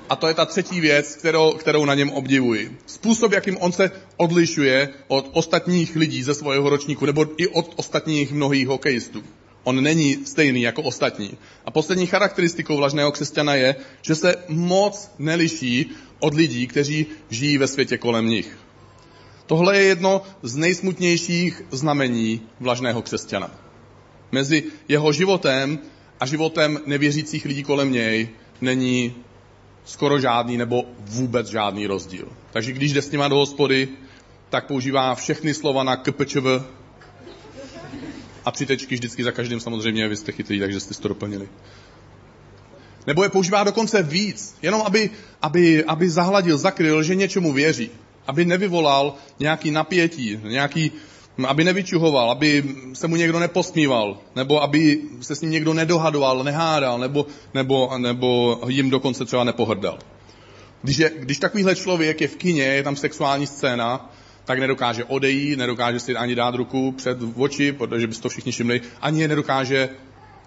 A 0.10 0.16
to 0.16 0.28
je 0.28 0.34
ta 0.34 0.46
třetí 0.46 0.82
věc, 0.82 1.16
kterou, 1.16 1.52
kterou 1.52 1.86
na 1.86 1.94
něm 1.94 2.10
obdivuji. 2.12 2.78
Způsob, 2.86 3.32
jakým 3.32 3.58
on 3.60 3.72
se 3.72 3.92
odlišuje 4.18 4.90
od 5.08 5.30
ostatních 5.34 5.96
lidí 5.96 6.24
ze 6.24 6.34
svého 6.34 6.70
ročníku, 6.70 7.06
nebo 7.06 7.26
i 7.38 7.48
od 7.48 7.74
ostatních 7.76 8.32
mnohých 8.32 8.68
hokejistů. 8.68 9.24
On 9.64 9.84
není 9.84 10.26
stejný 10.26 10.62
jako 10.62 10.82
ostatní. 10.82 11.38
A 11.66 11.72
poslední 11.72 12.08
charakteristikou 12.08 12.78
vlažného 12.78 13.12
křesťana 13.12 13.56
je, 13.56 13.76
že 14.02 14.16
se 14.16 14.36
moc 14.48 15.12
neliší 15.20 15.92
od 16.20 16.34
lidí, 16.34 16.68
kteří 16.68 17.06
žijí 17.30 17.58
ve 17.58 17.68
světě 17.68 17.98
kolem 17.98 18.28
nich. 18.28 18.58
Tohle 19.52 19.78
je 19.78 19.84
jedno 19.84 20.22
z 20.44 20.56
nejsmutnějších 20.56 21.62
znamení 21.72 22.42
vlažného 22.60 23.02
křesťana. 23.02 23.52
Mezi 24.32 24.64
jeho 24.88 25.12
životem 25.12 25.80
a 26.20 26.26
životem 26.26 26.80
nevěřících 26.86 27.46
lidí 27.46 27.64
kolem 27.64 27.92
něj 27.92 28.30
není 28.62 29.16
skoro 29.86 30.20
žádný 30.20 30.58
nebo 30.58 30.84
vůbec 31.00 31.48
žádný 31.48 31.88
rozdíl. 31.88 32.28
Takže 32.52 32.72
když 32.72 32.94
jde 32.94 33.02
s 33.02 33.12
nima 33.12 33.28
do 33.28 33.36
hospody, 33.36 33.88
tak 34.50 34.68
používá 34.68 35.16
všechny 35.16 35.54
slova 35.54 35.84
na 35.84 35.96
KPČV 35.96 36.46
a 38.46 38.52
tři 38.52 38.66
tečky 38.66 38.96
vždycky 38.96 39.24
za 39.24 39.32
každým 39.32 39.60
samozřejmě, 39.60 40.08
vy 40.08 40.16
jste 40.16 40.32
chytrý, 40.32 40.60
takže 40.60 40.80
jste 40.80 40.94
to 40.94 41.08
doplnili. 41.08 41.50
Nebo 43.08 43.24
je 43.24 43.30
používá 43.30 43.64
dokonce 43.64 44.04
víc, 44.04 44.56
jenom 44.62 44.82
aby, 44.82 45.10
aby, 45.42 45.84
aby 45.84 46.10
zahladil, 46.10 46.58
zakryl, 46.58 47.04
že 47.04 47.16
něčemu 47.16 47.54
věří. 47.54 47.92
Aby 48.28 48.46
nevyvolal 48.46 49.14
nějaký 49.40 49.72
napětí, 49.72 50.40
nějaký, 50.44 50.92
aby 51.48 51.64
nevyčuhoval, 51.64 52.32
aby 52.32 52.64
se 52.94 53.08
mu 53.08 53.16
někdo 53.16 53.40
neposmíval, 53.40 54.18
nebo 54.36 54.64
aby 54.64 55.02
se 55.22 55.36
s 55.36 55.42
ním 55.42 55.52
někdo 55.52 55.74
nedohadoval, 55.74 56.44
nehádal, 56.44 57.00
nebo, 57.00 57.26
nebo, 57.54 57.98
nebo 57.98 58.60
jim 58.68 58.90
dokonce 58.90 59.26
třeba 59.26 59.44
nepohrdal. 59.44 60.00
Když, 60.82 60.98
je, 60.98 61.12
když 61.20 61.38
takovýhle 61.38 61.76
člověk 61.76 62.22
je 62.22 62.28
v 62.28 62.36
kině, 62.36 62.64
je 62.64 62.84
tam 62.84 62.96
sexuální 62.96 63.48
scéna, 63.48 64.12
tak 64.46 64.60
nedokáže 64.60 65.04
odejít, 65.04 65.60
nedokáže 65.60 66.00
si 66.00 66.16
ani 66.16 66.36
dát 66.36 66.56
ruku 66.56 66.92
před 66.92 67.18
oči, 67.36 67.72
protože 67.72 68.08
byste 68.08 68.24
to 68.24 68.30
všichni 68.30 68.52
všimli, 68.52 68.82
ani 69.02 69.22
je 69.22 69.28
nedokáže 69.28 69.90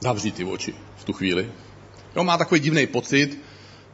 zavřít 0.00 0.34
ty 0.34 0.44
oči 0.44 0.74
v 0.96 1.04
tu 1.04 1.12
chvíli. 1.12 1.50
Jo, 2.16 2.24
má 2.24 2.38
takový 2.38 2.60
divný 2.60 2.86
pocit, 2.86 3.38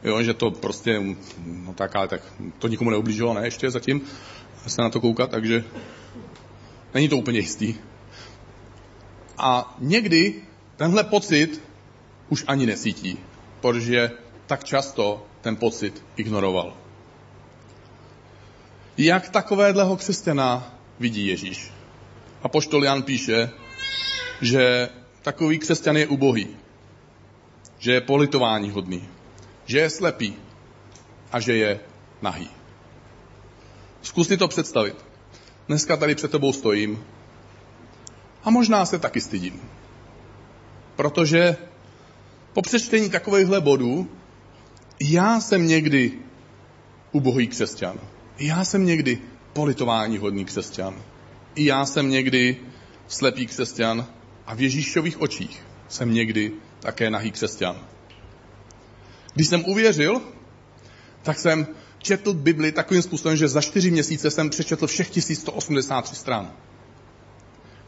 jo, 0.03 0.23
že 0.23 0.33
to 0.33 0.51
prostě, 0.51 1.01
no 1.45 1.73
tak, 1.73 1.95
ale 1.95 2.07
tak 2.07 2.21
to 2.59 2.67
nikomu 2.67 2.89
neublížilo, 2.89 3.33
ne, 3.33 3.47
ještě 3.47 3.71
zatím 3.71 4.01
se 4.67 4.81
na 4.81 4.89
to 4.89 5.01
koukat, 5.01 5.31
takže 5.31 5.63
není 6.93 7.09
to 7.09 7.17
úplně 7.17 7.39
jistý. 7.39 7.75
A 9.37 9.75
někdy 9.79 10.41
tenhle 10.75 11.03
pocit 11.03 11.61
už 12.29 12.43
ani 12.47 12.65
nesítí, 12.65 13.17
protože 13.61 14.11
tak 14.47 14.63
často 14.63 15.25
ten 15.41 15.55
pocit 15.55 16.03
ignoroval. 16.15 16.77
Jak 18.97 19.29
takovéhleho 19.29 19.97
křesťana 19.97 20.75
vidí 20.99 21.27
Ježíš? 21.27 21.71
A 22.43 22.49
poštol 22.49 22.83
Jan 22.83 23.03
píše, 23.03 23.49
že 24.41 24.89
takový 25.21 25.59
křesťan 25.59 25.97
je 25.97 26.07
ubohý, 26.07 26.47
že 27.79 27.93
je 27.93 28.01
politování 28.01 28.69
hodný, 28.69 29.09
že 29.71 29.79
je 29.79 29.89
slepý 29.89 30.35
a 31.31 31.39
že 31.39 31.55
je 31.55 31.79
nahý. 32.21 32.49
Zkus 34.01 34.27
si 34.27 34.37
to 34.37 34.47
představit. 34.47 34.95
Dneska 35.67 35.97
tady 35.97 36.15
před 36.15 36.31
tebou 36.31 36.53
stojím 36.53 37.03
a 38.43 38.49
možná 38.49 38.85
se 38.85 38.99
taky 38.99 39.21
stydím. 39.21 39.61
Protože 40.95 41.57
po 42.53 42.61
přečtení 42.61 43.09
takovýchhle 43.09 43.61
bodů 43.61 44.09
já 44.99 45.39
jsem 45.39 45.67
někdy 45.67 46.19
ubohý 47.11 47.47
křesťan. 47.47 47.99
Já 48.39 48.65
jsem 48.65 48.85
někdy 48.85 49.19
politování 49.53 50.17
hodný 50.17 50.45
křesťan. 50.45 51.01
I 51.55 51.65
já 51.65 51.85
jsem 51.85 52.09
někdy 52.09 52.57
slepý 53.07 53.47
křesťan 53.47 54.05
a 54.45 54.55
v 54.55 54.61
Ježíšových 54.61 55.21
očích 55.21 55.63
jsem 55.87 56.13
někdy 56.13 56.51
také 56.79 57.09
nahý 57.09 57.31
křesťan. 57.31 57.79
Když 59.33 59.47
jsem 59.47 59.65
uvěřil, 59.65 60.21
tak 61.23 61.39
jsem 61.39 61.67
četl 61.97 62.33
Bibli 62.33 62.71
takovým 62.71 63.01
způsobem, 63.01 63.37
že 63.37 63.47
za 63.47 63.61
čtyři 63.61 63.91
měsíce 63.91 64.31
jsem 64.31 64.49
přečetl 64.49 64.87
všech 64.87 65.09
1183 65.09 66.15
stran. 66.15 66.51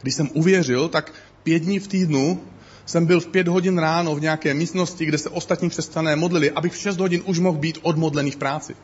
Když 0.02 0.14
jsem 0.14 0.30
uvěřil, 0.34 0.88
tak 0.88 1.12
pět 1.42 1.58
dní 1.58 1.78
v 1.78 1.88
týdnu 1.88 2.44
jsem 2.86 3.06
byl 3.06 3.20
v 3.20 3.26
pět 3.26 3.48
hodin 3.48 3.78
ráno 3.78 4.14
v 4.14 4.20
nějaké 4.20 4.54
místnosti, 4.54 5.04
kde 5.04 5.18
se 5.18 5.28
ostatní 5.28 5.70
křesťané 5.70 6.16
modlili, 6.16 6.50
abych 6.50 6.72
v 6.72 6.76
šest 6.76 6.96
hodin 6.96 7.22
už 7.24 7.38
mohl 7.38 7.58
být 7.58 7.78
odmodlený 7.82 8.30
v 8.30 8.36
práci. 8.36 8.76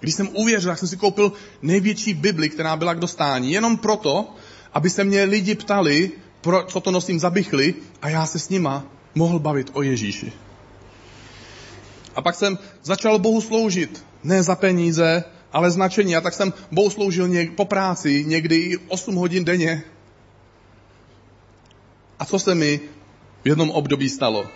Když 0.00 0.14
jsem 0.14 0.28
uvěřil, 0.32 0.70
tak 0.70 0.78
jsem 0.78 0.88
si 0.88 0.96
koupil 0.96 1.32
největší 1.62 2.14
Bibli, 2.14 2.48
která 2.48 2.76
byla 2.76 2.94
k 2.94 2.98
dostání, 2.98 3.52
jenom 3.52 3.76
proto, 3.76 4.34
aby 4.72 4.90
se 4.90 5.04
mě 5.04 5.24
lidi 5.24 5.54
ptali, 5.54 6.10
pro, 6.40 6.64
co 6.64 6.80
to 6.80 6.90
nosím 6.90 7.20
za 7.20 7.32
a 8.02 8.08
já 8.08 8.26
se 8.26 8.38
s 8.38 8.48
nima 8.48 8.84
mohl 9.14 9.38
bavit 9.38 9.70
o 9.72 9.82
Ježíši. 9.82 10.32
A 12.20 12.22
pak 12.22 12.34
jsem 12.34 12.58
začal 12.82 13.18
Bohu 13.18 13.40
sloužit, 13.40 14.04
ne 14.24 14.42
za 14.42 14.54
peníze, 14.54 15.24
ale 15.52 15.70
značení. 15.70 16.16
A 16.16 16.20
tak 16.20 16.34
jsem 16.34 16.52
Bohu 16.72 16.90
sloužil 16.90 17.28
něk- 17.28 17.54
po 17.54 17.64
práci, 17.64 18.24
někdy 18.28 18.56
i 18.56 18.78
8 18.88 19.14
hodin 19.14 19.44
denně. 19.44 19.82
A 22.18 22.24
co 22.24 22.38
se 22.38 22.54
mi 22.54 22.80
v 23.42 23.48
jednom 23.48 23.70
období 23.70 24.08
stalo? 24.08 24.46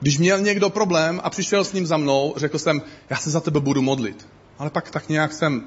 Když 0.00 0.18
měl 0.18 0.38
někdo 0.40 0.70
problém 0.70 1.20
a 1.24 1.30
přišel 1.30 1.64
s 1.64 1.72
ním 1.72 1.86
za 1.86 1.96
mnou, 1.96 2.34
řekl 2.36 2.58
jsem, 2.58 2.82
já 3.10 3.16
se 3.16 3.30
za 3.30 3.40
tebe 3.40 3.60
budu 3.60 3.82
modlit. 3.82 4.26
Ale 4.58 4.70
pak 4.70 4.90
tak 4.90 5.08
nějak 5.08 5.32
jsem 5.32 5.66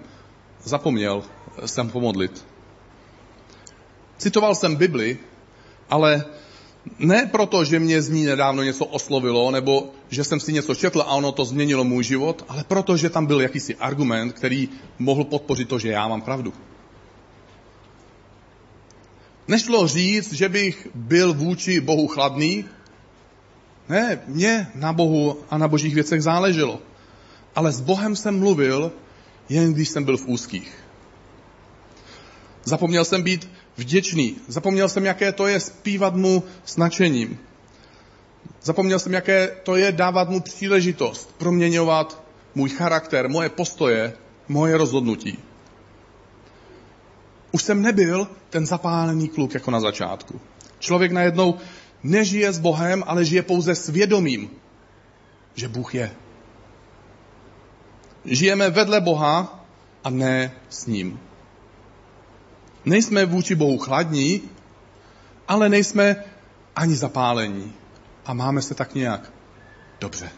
zapomněl 0.63 1.23
jsem 1.65 1.89
pomodlit. 1.89 2.45
Citoval 4.17 4.55
jsem 4.55 4.75
Bibli, 4.75 5.17
ale 5.89 6.25
ne 6.99 7.29
proto, 7.31 7.63
že 7.63 7.79
mě 7.79 8.01
z 8.01 8.09
ní 8.09 8.25
nedávno 8.25 8.63
něco 8.63 8.85
oslovilo, 8.85 9.51
nebo 9.51 9.91
že 10.09 10.23
jsem 10.23 10.39
si 10.39 10.53
něco 10.53 10.75
četl 10.75 11.01
a 11.01 11.15
ono 11.15 11.31
to 11.31 11.45
změnilo 11.45 11.83
můj 11.83 12.03
život, 12.03 12.45
ale 12.47 12.63
proto, 12.63 12.97
že 12.97 13.09
tam 13.09 13.25
byl 13.25 13.41
jakýsi 13.41 13.75
argument, 13.75 14.33
který 14.33 14.69
mohl 14.99 15.23
podpořit 15.23 15.69
to, 15.69 15.79
že 15.79 15.89
já 15.89 16.07
mám 16.07 16.21
pravdu. 16.21 16.53
Nešlo 19.47 19.87
říct, 19.87 20.33
že 20.33 20.49
bych 20.49 20.87
byl 20.95 21.33
vůči 21.33 21.79
Bohu 21.79 22.07
chladný. 22.07 22.65
Ne, 23.89 24.19
mě 24.27 24.67
na 24.75 24.93
Bohu 24.93 25.37
a 25.49 25.57
na 25.57 25.67
božích 25.67 25.95
věcech 25.95 26.23
záleželo 26.23 26.79
ale 27.57 27.71
s 27.71 27.81
Bohem 27.81 28.15
jsem 28.15 28.39
mluvil, 28.39 28.91
jen 29.49 29.73
když 29.73 29.89
jsem 29.89 30.03
byl 30.03 30.17
v 30.17 30.27
úzkých. 30.27 30.86
Zapomněl 32.67 33.05
jsem 33.05 33.23
být 33.23 33.49
vděčný. 33.77 34.35
Zapomněl 34.47 34.89
jsem, 34.89 35.05
jaké 35.05 35.31
to 35.31 35.47
je 35.47 35.59
zpívat 35.59 36.15
mu 36.15 36.43
s 36.65 36.77
nadšením. 36.77 37.39
Zapomněl 38.63 38.99
jsem, 38.99 39.13
jaké 39.13 39.47
to 39.63 39.75
je 39.75 39.91
dávat 39.91 40.29
mu 40.29 40.39
příležitost 40.39 41.35
proměňovat 41.37 42.23
můj 42.55 42.69
charakter, 42.69 43.29
moje 43.29 43.49
postoje, 43.49 44.13
moje 44.47 44.77
rozhodnutí. 44.77 45.39
Už 47.51 47.63
jsem 47.63 47.81
nebyl 47.81 48.27
ten 48.49 48.65
zapálený 48.65 49.27
kluk 49.27 49.53
jako 49.53 49.71
na 49.71 49.79
začátku. 49.79 50.41
Člověk 50.79 51.11
najednou 51.11 51.57
nežije 52.03 52.51
s 52.51 52.59
Bohem, 52.59 53.03
ale 53.07 53.25
žije 53.25 53.41
pouze 53.41 53.75
svědomím, 53.75 54.49
že 55.55 55.67
Bůh 55.67 55.95
je. 55.95 56.11
Žijeme 58.25 58.69
vedle 58.69 59.01
Boha 59.01 59.65
a 60.03 60.09
ne 60.09 60.51
s 60.69 60.85
ním. 60.85 61.19
Nejsme 62.87 63.25
vůči 63.25 63.55
Bohu 63.55 63.77
chladní, 63.77 64.41
ale 65.47 65.69
nejsme 65.69 66.23
ani 66.75 66.95
zapálení. 66.95 67.73
A 68.25 68.33
máme 68.33 68.61
se 68.61 68.73
tak 68.73 68.95
nějak 68.95 69.31
dobře. 69.99 70.29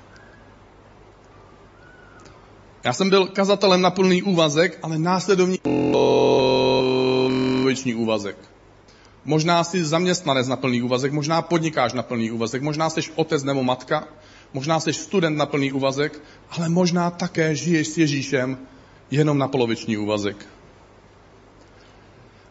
Já 2.84 2.94
jsem 2.94 3.10
byl 3.10 3.28
kazatelem 3.28 3.82
na 3.82 3.92
plný 3.92 4.24
úvazek, 4.24 4.80
ale 4.82 4.98
následovní 4.98 5.60
věčný 7.66 7.96
úvazek. 7.96 8.38
Možná 9.26 9.64
jsi 9.64 9.86
zaměstnanec 9.86 10.48
na 10.48 10.56
plný 10.56 10.82
úvazek, 10.82 11.12
možná 11.12 11.42
podnikáš 11.42 11.94
na 11.94 12.04
plný 12.04 12.32
úvazek, 12.32 12.62
možná 12.62 12.90
jsi 12.90 13.02
otec 13.16 13.44
nebo 13.44 13.64
matka, 13.64 14.08
Možná 14.54 14.80
jsi 14.80 14.94
student 14.94 15.38
na 15.38 15.46
plný 15.46 15.72
úvazek, 15.72 16.22
ale 16.50 16.70
možná 16.70 17.10
také 17.10 17.56
žiješ 17.56 17.88
s 17.88 17.98
Ježíšem 17.98 18.58
jenom 19.12 19.38
na 19.38 19.48
poloviční 19.48 19.98
úvazek. 19.98 20.46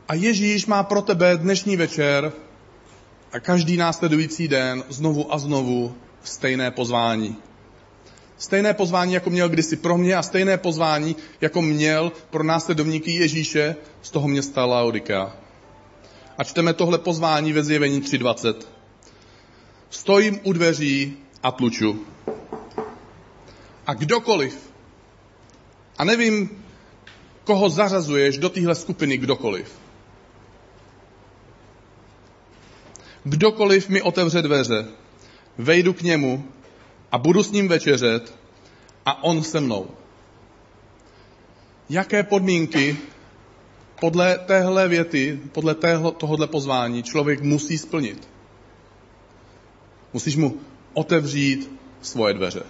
A 0.08 0.14
Ježíš 0.14 0.66
má 0.66 0.82
pro 0.82 1.02
tebe 1.02 1.36
dnešní 1.36 1.76
večer 1.76 2.32
a 3.32 3.40
každý 3.40 3.76
následující 3.76 4.48
den 4.48 4.84
znovu 4.88 5.34
a 5.34 5.38
znovu 5.38 5.94
stejné 6.22 6.70
pozvání. 6.70 7.36
Stejné 8.38 8.74
pozvání, 8.74 9.12
jako 9.12 9.30
měl 9.30 9.48
kdysi 9.48 9.76
pro 9.76 9.98
mě 9.98 10.16
a 10.16 10.22
stejné 10.22 10.58
pozvání, 10.58 11.16
jako 11.40 11.62
měl 11.62 12.12
pro 12.30 12.44
následovníky 12.44 13.12
Ježíše 13.12 13.76
z 14.02 14.10
toho 14.10 14.28
města 14.28 14.64
Laodikea. 14.64 15.36
A 16.38 16.44
čteme 16.44 16.74
tohle 16.74 16.98
pozvání 16.98 17.52
ve 17.52 17.64
zjevení 17.64 18.00
3.20. 18.02 18.54
Stojím 19.90 20.40
u 20.44 20.52
dveří 20.52 21.16
a 21.42 21.52
tluču. 21.52 22.06
A 23.86 23.94
kdokoliv, 23.94 24.72
a 25.98 26.04
nevím, 26.04 26.64
koho 27.44 27.70
zařazuješ 27.70 28.38
do 28.38 28.48
téhle 28.48 28.74
skupiny 28.74 29.18
kdokoliv. 29.18 29.87
Kdokoliv 33.28 33.88
mi 33.88 34.02
otevře 34.02 34.42
dveře, 34.42 34.86
vejdu 35.58 35.92
k 35.92 36.02
němu 36.02 36.44
a 37.12 37.18
budu 37.18 37.42
s 37.42 37.50
ním 37.50 37.68
večeřet 37.68 38.34
a 39.06 39.24
on 39.24 39.42
se 39.42 39.60
mnou. 39.60 39.90
Jaké 41.88 42.22
podmínky 42.22 42.96
podle 44.00 44.38
téhle 44.38 44.88
věty, 44.88 45.40
podle 45.52 45.74
tohohle 46.16 46.46
pozvání 46.46 47.02
člověk 47.02 47.40
musí 47.40 47.78
splnit? 47.78 48.28
Musíš 50.12 50.36
mu 50.36 50.60
otevřít 50.92 51.70
svoje 52.02 52.34
dveře. 52.34 52.62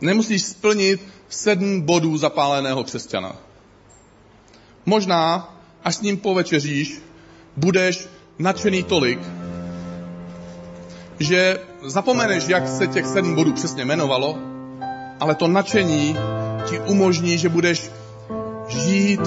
Nemusíš 0.00 0.42
splnit 0.42 1.08
sedm 1.28 1.80
bodů 1.80 2.18
zapáleného 2.18 2.84
křesťana. 2.84 3.36
Možná, 4.86 5.54
až 5.84 5.94
s 5.94 6.00
ním 6.00 6.16
povečeříš, 6.16 7.02
budeš 7.56 8.08
nadšený 8.38 8.82
tolik, 8.82 9.20
že 11.18 11.58
zapomeneš, 11.86 12.48
jak 12.48 12.68
se 12.68 12.86
těch 12.86 13.06
sedm 13.06 13.34
bodů 13.34 13.52
přesně 13.52 13.82
jmenovalo, 13.84 14.38
ale 15.20 15.34
to 15.34 15.48
nadšení 15.48 16.16
ti 16.68 16.80
umožní, 16.80 17.38
že 17.38 17.48
budeš 17.48 17.90
žít 18.68 19.20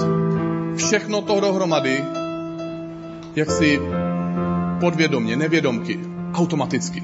všechno 0.76 1.22
to 1.22 1.40
dohromady, 1.40 2.04
jak 3.36 3.50
si 3.50 3.80
podvědomně, 4.80 5.36
nevědomky, 5.36 6.00
automaticky. 6.34 7.02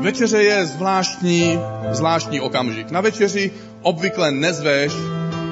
Večeře 0.00 0.42
je 0.42 0.66
zvláštní, 0.66 1.58
zvláštní 1.92 2.40
okamžik. 2.40 2.90
Na 2.90 3.00
večeři 3.00 3.50
obvykle 3.82 4.32
nezveš 4.32 4.92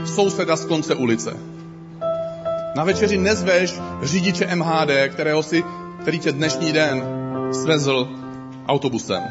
souseda 0.05 0.57
z 0.57 0.65
konce 0.65 0.95
ulice. 0.95 1.58
Na 2.75 2.85
večeři 2.85 3.19
nezveš 3.19 3.75
řidiče 4.03 4.57
MHD, 4.57 4.91
kterého 5.09 5.43
si, 5.43 5.65
který 6.03 6.19
tě 6.19 6.33
dnešní 6.33 6.73
den 6.73 7.03
svezl 7.53 8.09
autobusem. 8.69 9.23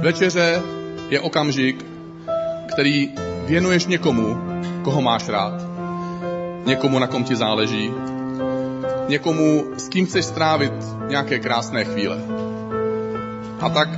Večeře 0.00 0.62
je 1.08 1.20
okamžik, 1.20 1.86
který 2.72 3.10
věnuješ 3.46 3.86
někomu, 3.86 4.36
koho 4.82 5.02
máš 5.02 5.28
rád. 5.28 5.62
Někomu, 6.64 6.98
na 6.98 7.06
kom 7.06 7.24
ti 7.24 7.36
záleží. 7.36 7.92
Někomu, 9.08 9.64
s 9.76 9.88
kým 9.88 10.06
chceš 10.06 10.24
strávit 10.24 10.72
nějaké 11.08 11.38
krásné 11.38 11.84
chvíle. 11.84 12.18
A 13.60 13.68
tak, 13.68 13.88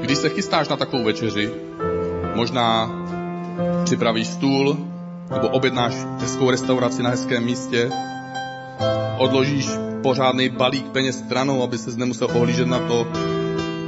když 0.00 0.18
se 0.18 0.28
chystáš 0.28 0.68
na 0.68 0.76
takovou 0.76 1.04
večeři, 1.04 1.50
možná 2.34 3.01
připravíš 3.84 4.26
stůl, 4.26 4.76
nebo 5.30 5.48
objednáš 5.48 5.94
hezkou 6.18 6.50
restauraci 6.50 7.02
na 7.02 7.10
hezkém 7.10 7.44
místě, 7.44 7.90
odložíš 9.18 9.68
pořádný 10.02 10.48
balík 10.48 10.86
peněz 10.86 11.18
stranou, 11.18 11.62
aby 11.62 11.78
se 11.78 11.90
nemusel 11.96 12.28
ohlížet 12.34 12.68
na 12.68 12.78
to, 12.78 13.06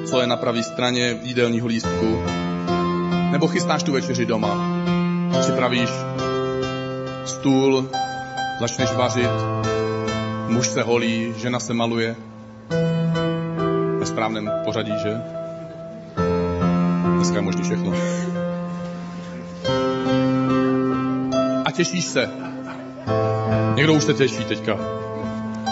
co 0.07 0.21
je 0.21 0.27
na 0.27 0.37
pravé 0.37 0.63
straně 0.63 1.19
jídelního 1.23 1.67
lístku. 1.67 2.23
Nebo 3.31 3.49
chystáš 3.49 3.83
tu 3.83 3.93
večeři 3.93 4.27
doma. 4.27 4.85
Připravíš 5.41 5.91
stůl, 7.25 7.89
začneš 8.61 8.93
vařit, 8.93 9.31
muž 10.49 10.69
se 10.69 10.83
holí, 10.83 11.35
žena 11.37 11.61
se 11.61 11.75
maluje. 11.75 12.17
Ve 13.99 14.07
správném 14.07 14.51
pořadí, 14.65 14.93
že? 15.03 15.21
Dneska 17.17 17.37
je 17.37 17.43
možný 17.43 17.63
všechno. 17.63 17.93
Těšíš 21.75 22.05
se. 22.05 22.31
Někdo 23.75 23.95
už 23.95 24.05
se 24.05 24.15
těší 24.15 24.45
teďka. 24.45 24.77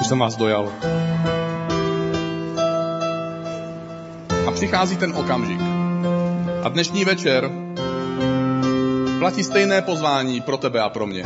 Už 0.01 0.07
jsem 0.07 0.19
vás 0.19 0.37
dojal. 0.37 0.73
A 4.47 4.51
přichází 4.51 4.97
ten 4.97 5.12
okamžik. 5.17 5.61
A 6.62 6.69
dnešní 6.69 7.05
večer 7.05 7.51
platí 9.19 9.45
stejné 9.45 9.83
pozvání 9.83 10.41
pro 10.41 10.57
tebe 10.57 10.81
a 10.81 10.88
pro 10.88 11.07
mě. 11.07 11.25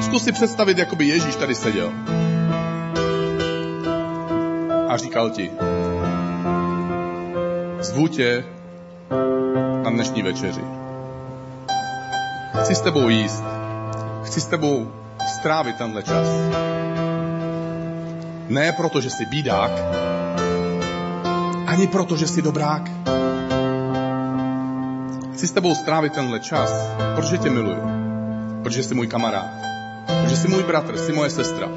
Zkus 0.00 0.24
si 0.24 0.32
představit, 0.32 0.78
jako 0.78 0.96
by 0.96 1.04
Ježíš 1.04 1.36
tady 1.36 1.54
seděl. 1.54 1.92
A 4.88 4.96
říkal 4.96 5.30
ti, 5.30 5.50
zvu 7.80 8.08
tě 8.08 8.44
na 9.82 9.90
dnešní 9.90 10.22
večeři. 10.22 10.79
Chci 12.60 12.74
s 12.74 12.80
tebou 12.80 13.08
jíst. 13.08 13.44
Chci 14.24 14.40
s 14.40 14.46
tebou 14.46 14.92
strávit 15.38 15.76
tenhle 15.76 16.02
čas. 16.02 16.26
Ne 18.48 18.72
proto, 18.72 19.00
že 19.00 19.10
jsi 19.10 19.26
bídák, 19.26 19.70
ani 21.66 21.86
proto, 21.86 22.16
že 22.16 22.26
jsi 22.26 22.42
dobrák. 22.42 22.90
Chci 25.32 25.46
s 25.46 25.52
tebou 25.52 25.74
strávit 25.74 26.12
tenhle 26.12 26.40
čas, 26.40 26.72
protože 27.16 27.38
tě 27.38 27.50
miluju. 27.50 27.82
Protože 28.62 28.82
jsi 28.82 28.94
můj 28.94 29.06
kamarád. 29.06 29.50
Protože 30.22 30.36
jsi 30.36 30.48
můj 30.48 30.62
bratr, 30.62 30.98
jsi 30.98 31.12
moje 31.12 31.30
sestra. 31.30 31.68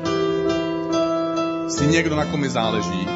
Jsi 1.67 1.88
někdo, 1.88 2.15
na 2.15 2.26
kom 2.26 2.39
mi 2.39 2.50
záleží 2.50 3.08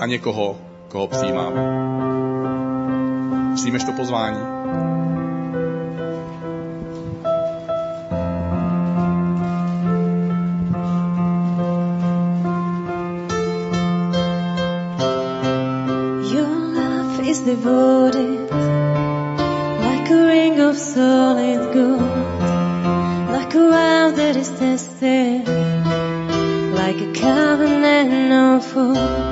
a 0.00 0.06
někoho, 0.06 0.56
koho 0.88 1.06
přijímám. 1.06 1.52
Přijmeš 3.54 3.84
to 3.84 3.92
pozvání? 3.92 4.60
Is 17.30 17.40
devoted 17.42 18.50
like 18.50 20.10
a 20.10 20.26
ring 20.26 20.58
of 20.58 20.76
solid 20.76 21.72
gold, 21.72 22.00
like 23.30 23.54
a 23.54 23.70
vow 23.70 24.10
that 24.10 24.34
is 24.34 24.50
tested, 24.58 25.46
like 26.74 27.00
a 27.00 27.12
covenant 27.14 28.32
of 28.32 28.76
old. 28.76 29.29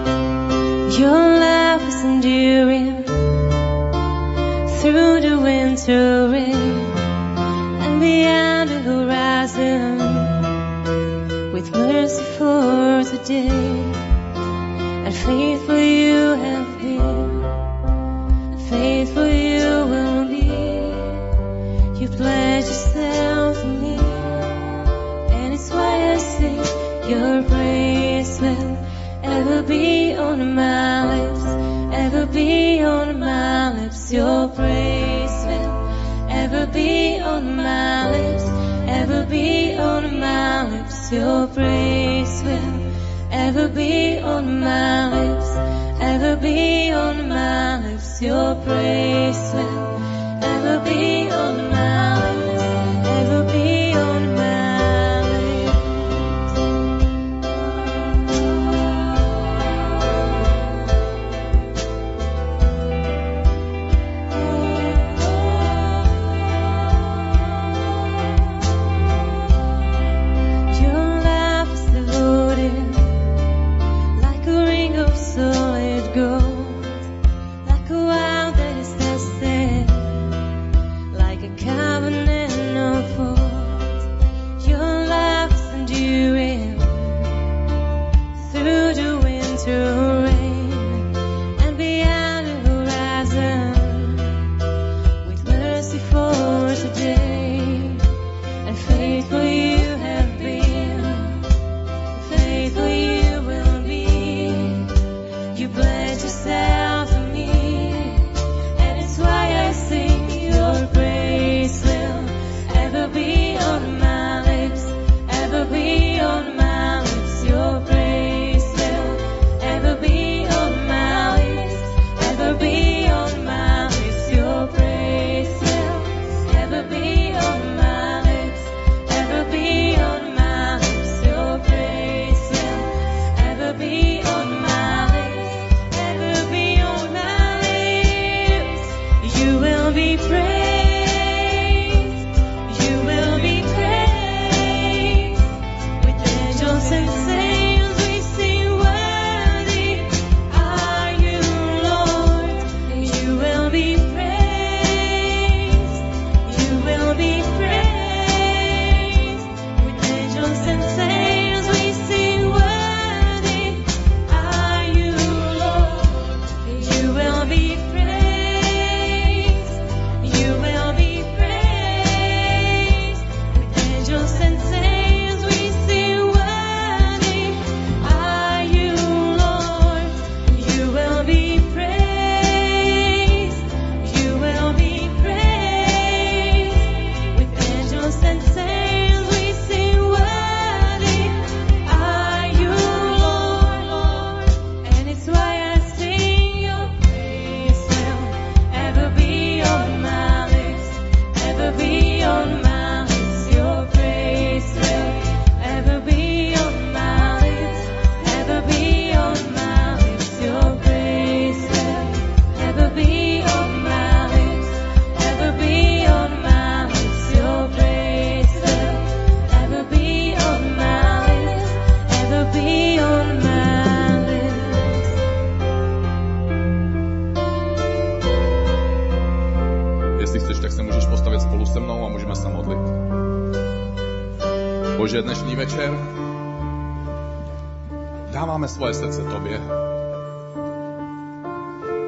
Svoje 238.95 239.13
srdce 239.13 239.31
Tobě. 239.33 239.61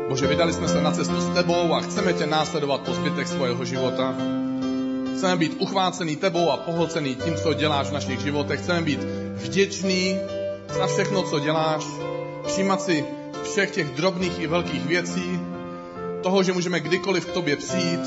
Bože, 0.09 0.27
vydali 0.27 0.53
jsme 0.53 0.69
se 0.69 0.81
na 0.81 0.93
cestu 0.93 1.21
s 1.21 1.35
Tebou 1.35 1.75
a 1.75 1.81
chceme 1.81 2.13
Tě 2.13 2.27
následovat 2.27 2.81
po 2.81 2.95
zbytek 2.95 3.29
svého 3.29 3.65
života. 3.65 4.15
Chceme 5.17 5.37
být 5.37 5.57
uchvácený 5.59 6.17
Tebou 6.17 6.51
a 6.51 6.57
pohlcený 6.57 7.15
tím, 7.15 7.35
co 7.35 7.55
děláš 7.55 7.87
v 7.87 7.93
našich 7.93 8.21
životech. 8.21 8.61
Chceme 8.61 8.83
být 8.83 9.01
vděčný 9.35 10.17
za 10.79 10.87
všechno, 10.87 11.23
co 11.23 11.39
děláš. 11.41 11.85
Všímat 12.47 12.83
si 12.83 13.05
všech 13.43 13.71
těch 13.71 13.91
drobných 13.91 14.41
i 14.41 14.47
velkých 14.47 14.87
věcí, 14.87 15.41
toho, 16.23 16.43
že 16.43 16.53
můžeme 16.53 16.81
kdykoliv 16.81 17.27
k 17.27 17.33
tobě 17.33 17.57
přijít, 17.57 18.05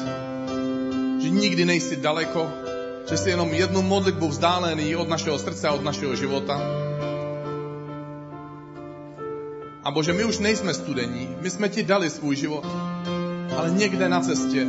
že 1.21 1.29
nikdy 1.29 1.65
nejsi 1.65 1.95
daleko, 1.95 2.49
že 3.09 3.17
jsi 3.17 3.29
jenom 3.29 3.53
jednu 3.53 3.81
modlitbu 3.81 4.27
vzdálený 4.27 4.95
od 4.95 5.09
našeho 5.09 5.39
srdce 5.39 5.67
a 5.67 5.71
od 5.71 5.83
našeho 5.83 6.15
života. 6.15 6.82
A 9.83 9.91
Bože, 9.91 10.13
my 10.13 10.23
už 10.23 10.39
nejsme 10.39 10.73
studení, 10.73 11.35
my 11.41 11.49
jsme 11.49 11.69
ti 11.69 11.83
dali 11.83 12.09
svůj 12.09 12.35
život, 12.35 12.65
ale 13.57 13.71
někde 13.71 14.09
na 14.09 14.19
cestě 14.19 14.67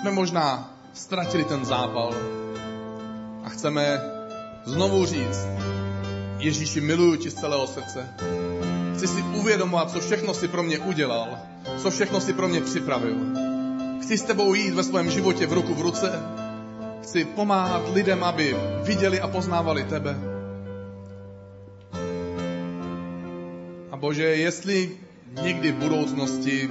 jsme 0.00 0.10
možná 0.10 0.74
ztratili 0.92 1.44
ten 1.44 1.64
zápal 1.64 2.14
a 3.44 3.48
chceme 3.48 4.00
znovu 4.64 5.06
říct, 5.06 5.46
Ježíši, 6.38 6.80
miluju 6.80 7.16
ti 7.16 7.30
z 7.30 7.34
celého 7.34 7.66
srdce. 7.66 8.08
Chci 8.96 9.06
si 9.06 9.22
uvědomovat, 9.22 9.90
co 9.90 10.00
všechno 10.00 10.34
si 10.34 10.48
pro 10.48 10.62
mě 10.62 10.78
udělal, 10.78 11.38
co 11.78 11.90
všechno 11.90 12.20
si 12.20 12.32
pro 12.32 12.48
mě 12.48 12.60
připravil. 12.60 13.16
Chci 14.02 14.18
s 14.18 14.22
tebou 14.22 14.54
jít 14.54 14.74
ve 14.74 14.82
svém 14.82 15.10
životě 15.10 15.46
v 15.46 15.52
ruku 15.52 15.74
v 15.74 15.80
ruce. 15.80 16.12
Chci 17.02 17.24
pomáhat 17.24 17.82
lidem, 17.92 18.24
aby 18.24 18.56
viděli 18.82 19.20
a 19.20 19.28
poznávali 19.28 19.84
tebe. 19.84 20.29
Bože, 24.00 24.24
jestli 24.24 24.90
někdy 25.42 25.72
v 25.72 25.74
budoucnosti 25.74 26.70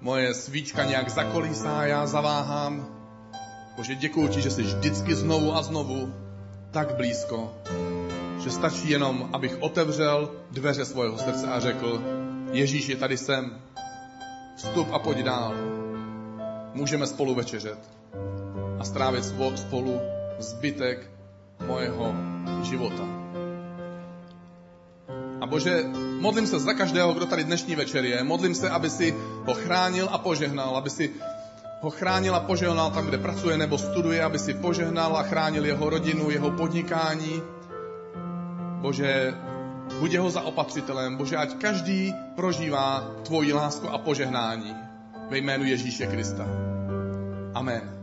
moje 0.00 0.34
svíčka 0.34 0.84
nějak 0.84 1.10
zakolísá, 1.10 1.86
já 1.86 2.06
zaváhám, 2.06 2.86
Bože, 3.76 3.94
děkuji 3.94 4.28
ti, 4.28 4.42
že 4.42 4.50
jsi 4.50 4.62
vždycky 4.62 5.14
znovu 5.14 5.54
a 5.54 5.62
znovu 5.62 6.14
tak 6.70 6.96
blízko, 6.96 7.54
že 8.42 8.50
stačí 8.50 8.90
jenom, 8.90 9.30
abych 9.32 9.56
otevřel 9.60 10.30
dveře 10.50 10.84
svého 10.84 11.18
srdce 11.18 11.46
a 11.46 11.60
řekl, 11.60 12.02
Ježíš 12.52 12.88
je 12.88 12.96
tady 12.96 13.16
jsem, 13.16 13.60
vstup 14.56 14.88
a 14.92 14.98
pojď 14.98 15.18
dál. 15.18 15.54
Můžeme 16.74 17.06
spolu 17.06 17.34
večeřet 17.34 17.78
a 18.78 18.84
strávit 18.84 19.24
spolu 19.56 20.00
zbytek 20.38 21.10
mojeho 21.66 22.14
života. 22.62 23.21
Bože, 25.52 25.84
modlím 26.20 26.46
se 26.46 26.58
za 26.58 26.72
každého, 26.72 27.12
kdo 27.12 27.26
tady 27.26 27.44
dnešní 27.44 27.76
večer 27.76 28.04
je. 28.04 28.24
Modlím 28.24 28.54
se, 28.54 28.70
aby 28.70 28.90
si 28.90 29.14
ho 29.44 29.54
chránil 29.54 30.08
a 30.12 30.18
požehnal, 30.18 30.76
aby 30.76 30.90
si 30.90 31.10
ho 31.80 31.90
chránil 31.90 32.34
a 32.34 32.40
požehnal 32.40 32.90
tam, 32.90 33.06
kde 33.06 33.18
pracuje 33.18 33.56
nebo 33.58 33.78
studuje, 33.78 34.22
aby 34.24 34.38
si 34.38 34.54
požehnal 34.54 35.16
a 35.16 35.22
chránil 35.22 35.66
jeho 35.66 35.90
rodinu, 35.90 36.30
jeho 36.30 36.50
podnikání. 36.50 37.42
Bože, 38.80 39.34
buď 40.00 40.12
jeho 40.12 40.30
zaopatřitelem. 40.30 41.16
Bože, 41.16 41.36
ať 41.36 41.54
každý 41.54 42.14
prožívá 42.36 43.12
tvoji 43.22 43.52
lásku 43.52 43.88
a 43.88 43.98
požehnání 43.98 44.76
ve 45.30 45.38
jménu 45.38 45.64
Ježíše 45.64 46.06
Krista. 46.06 46.46
Amen. 47.54 48.01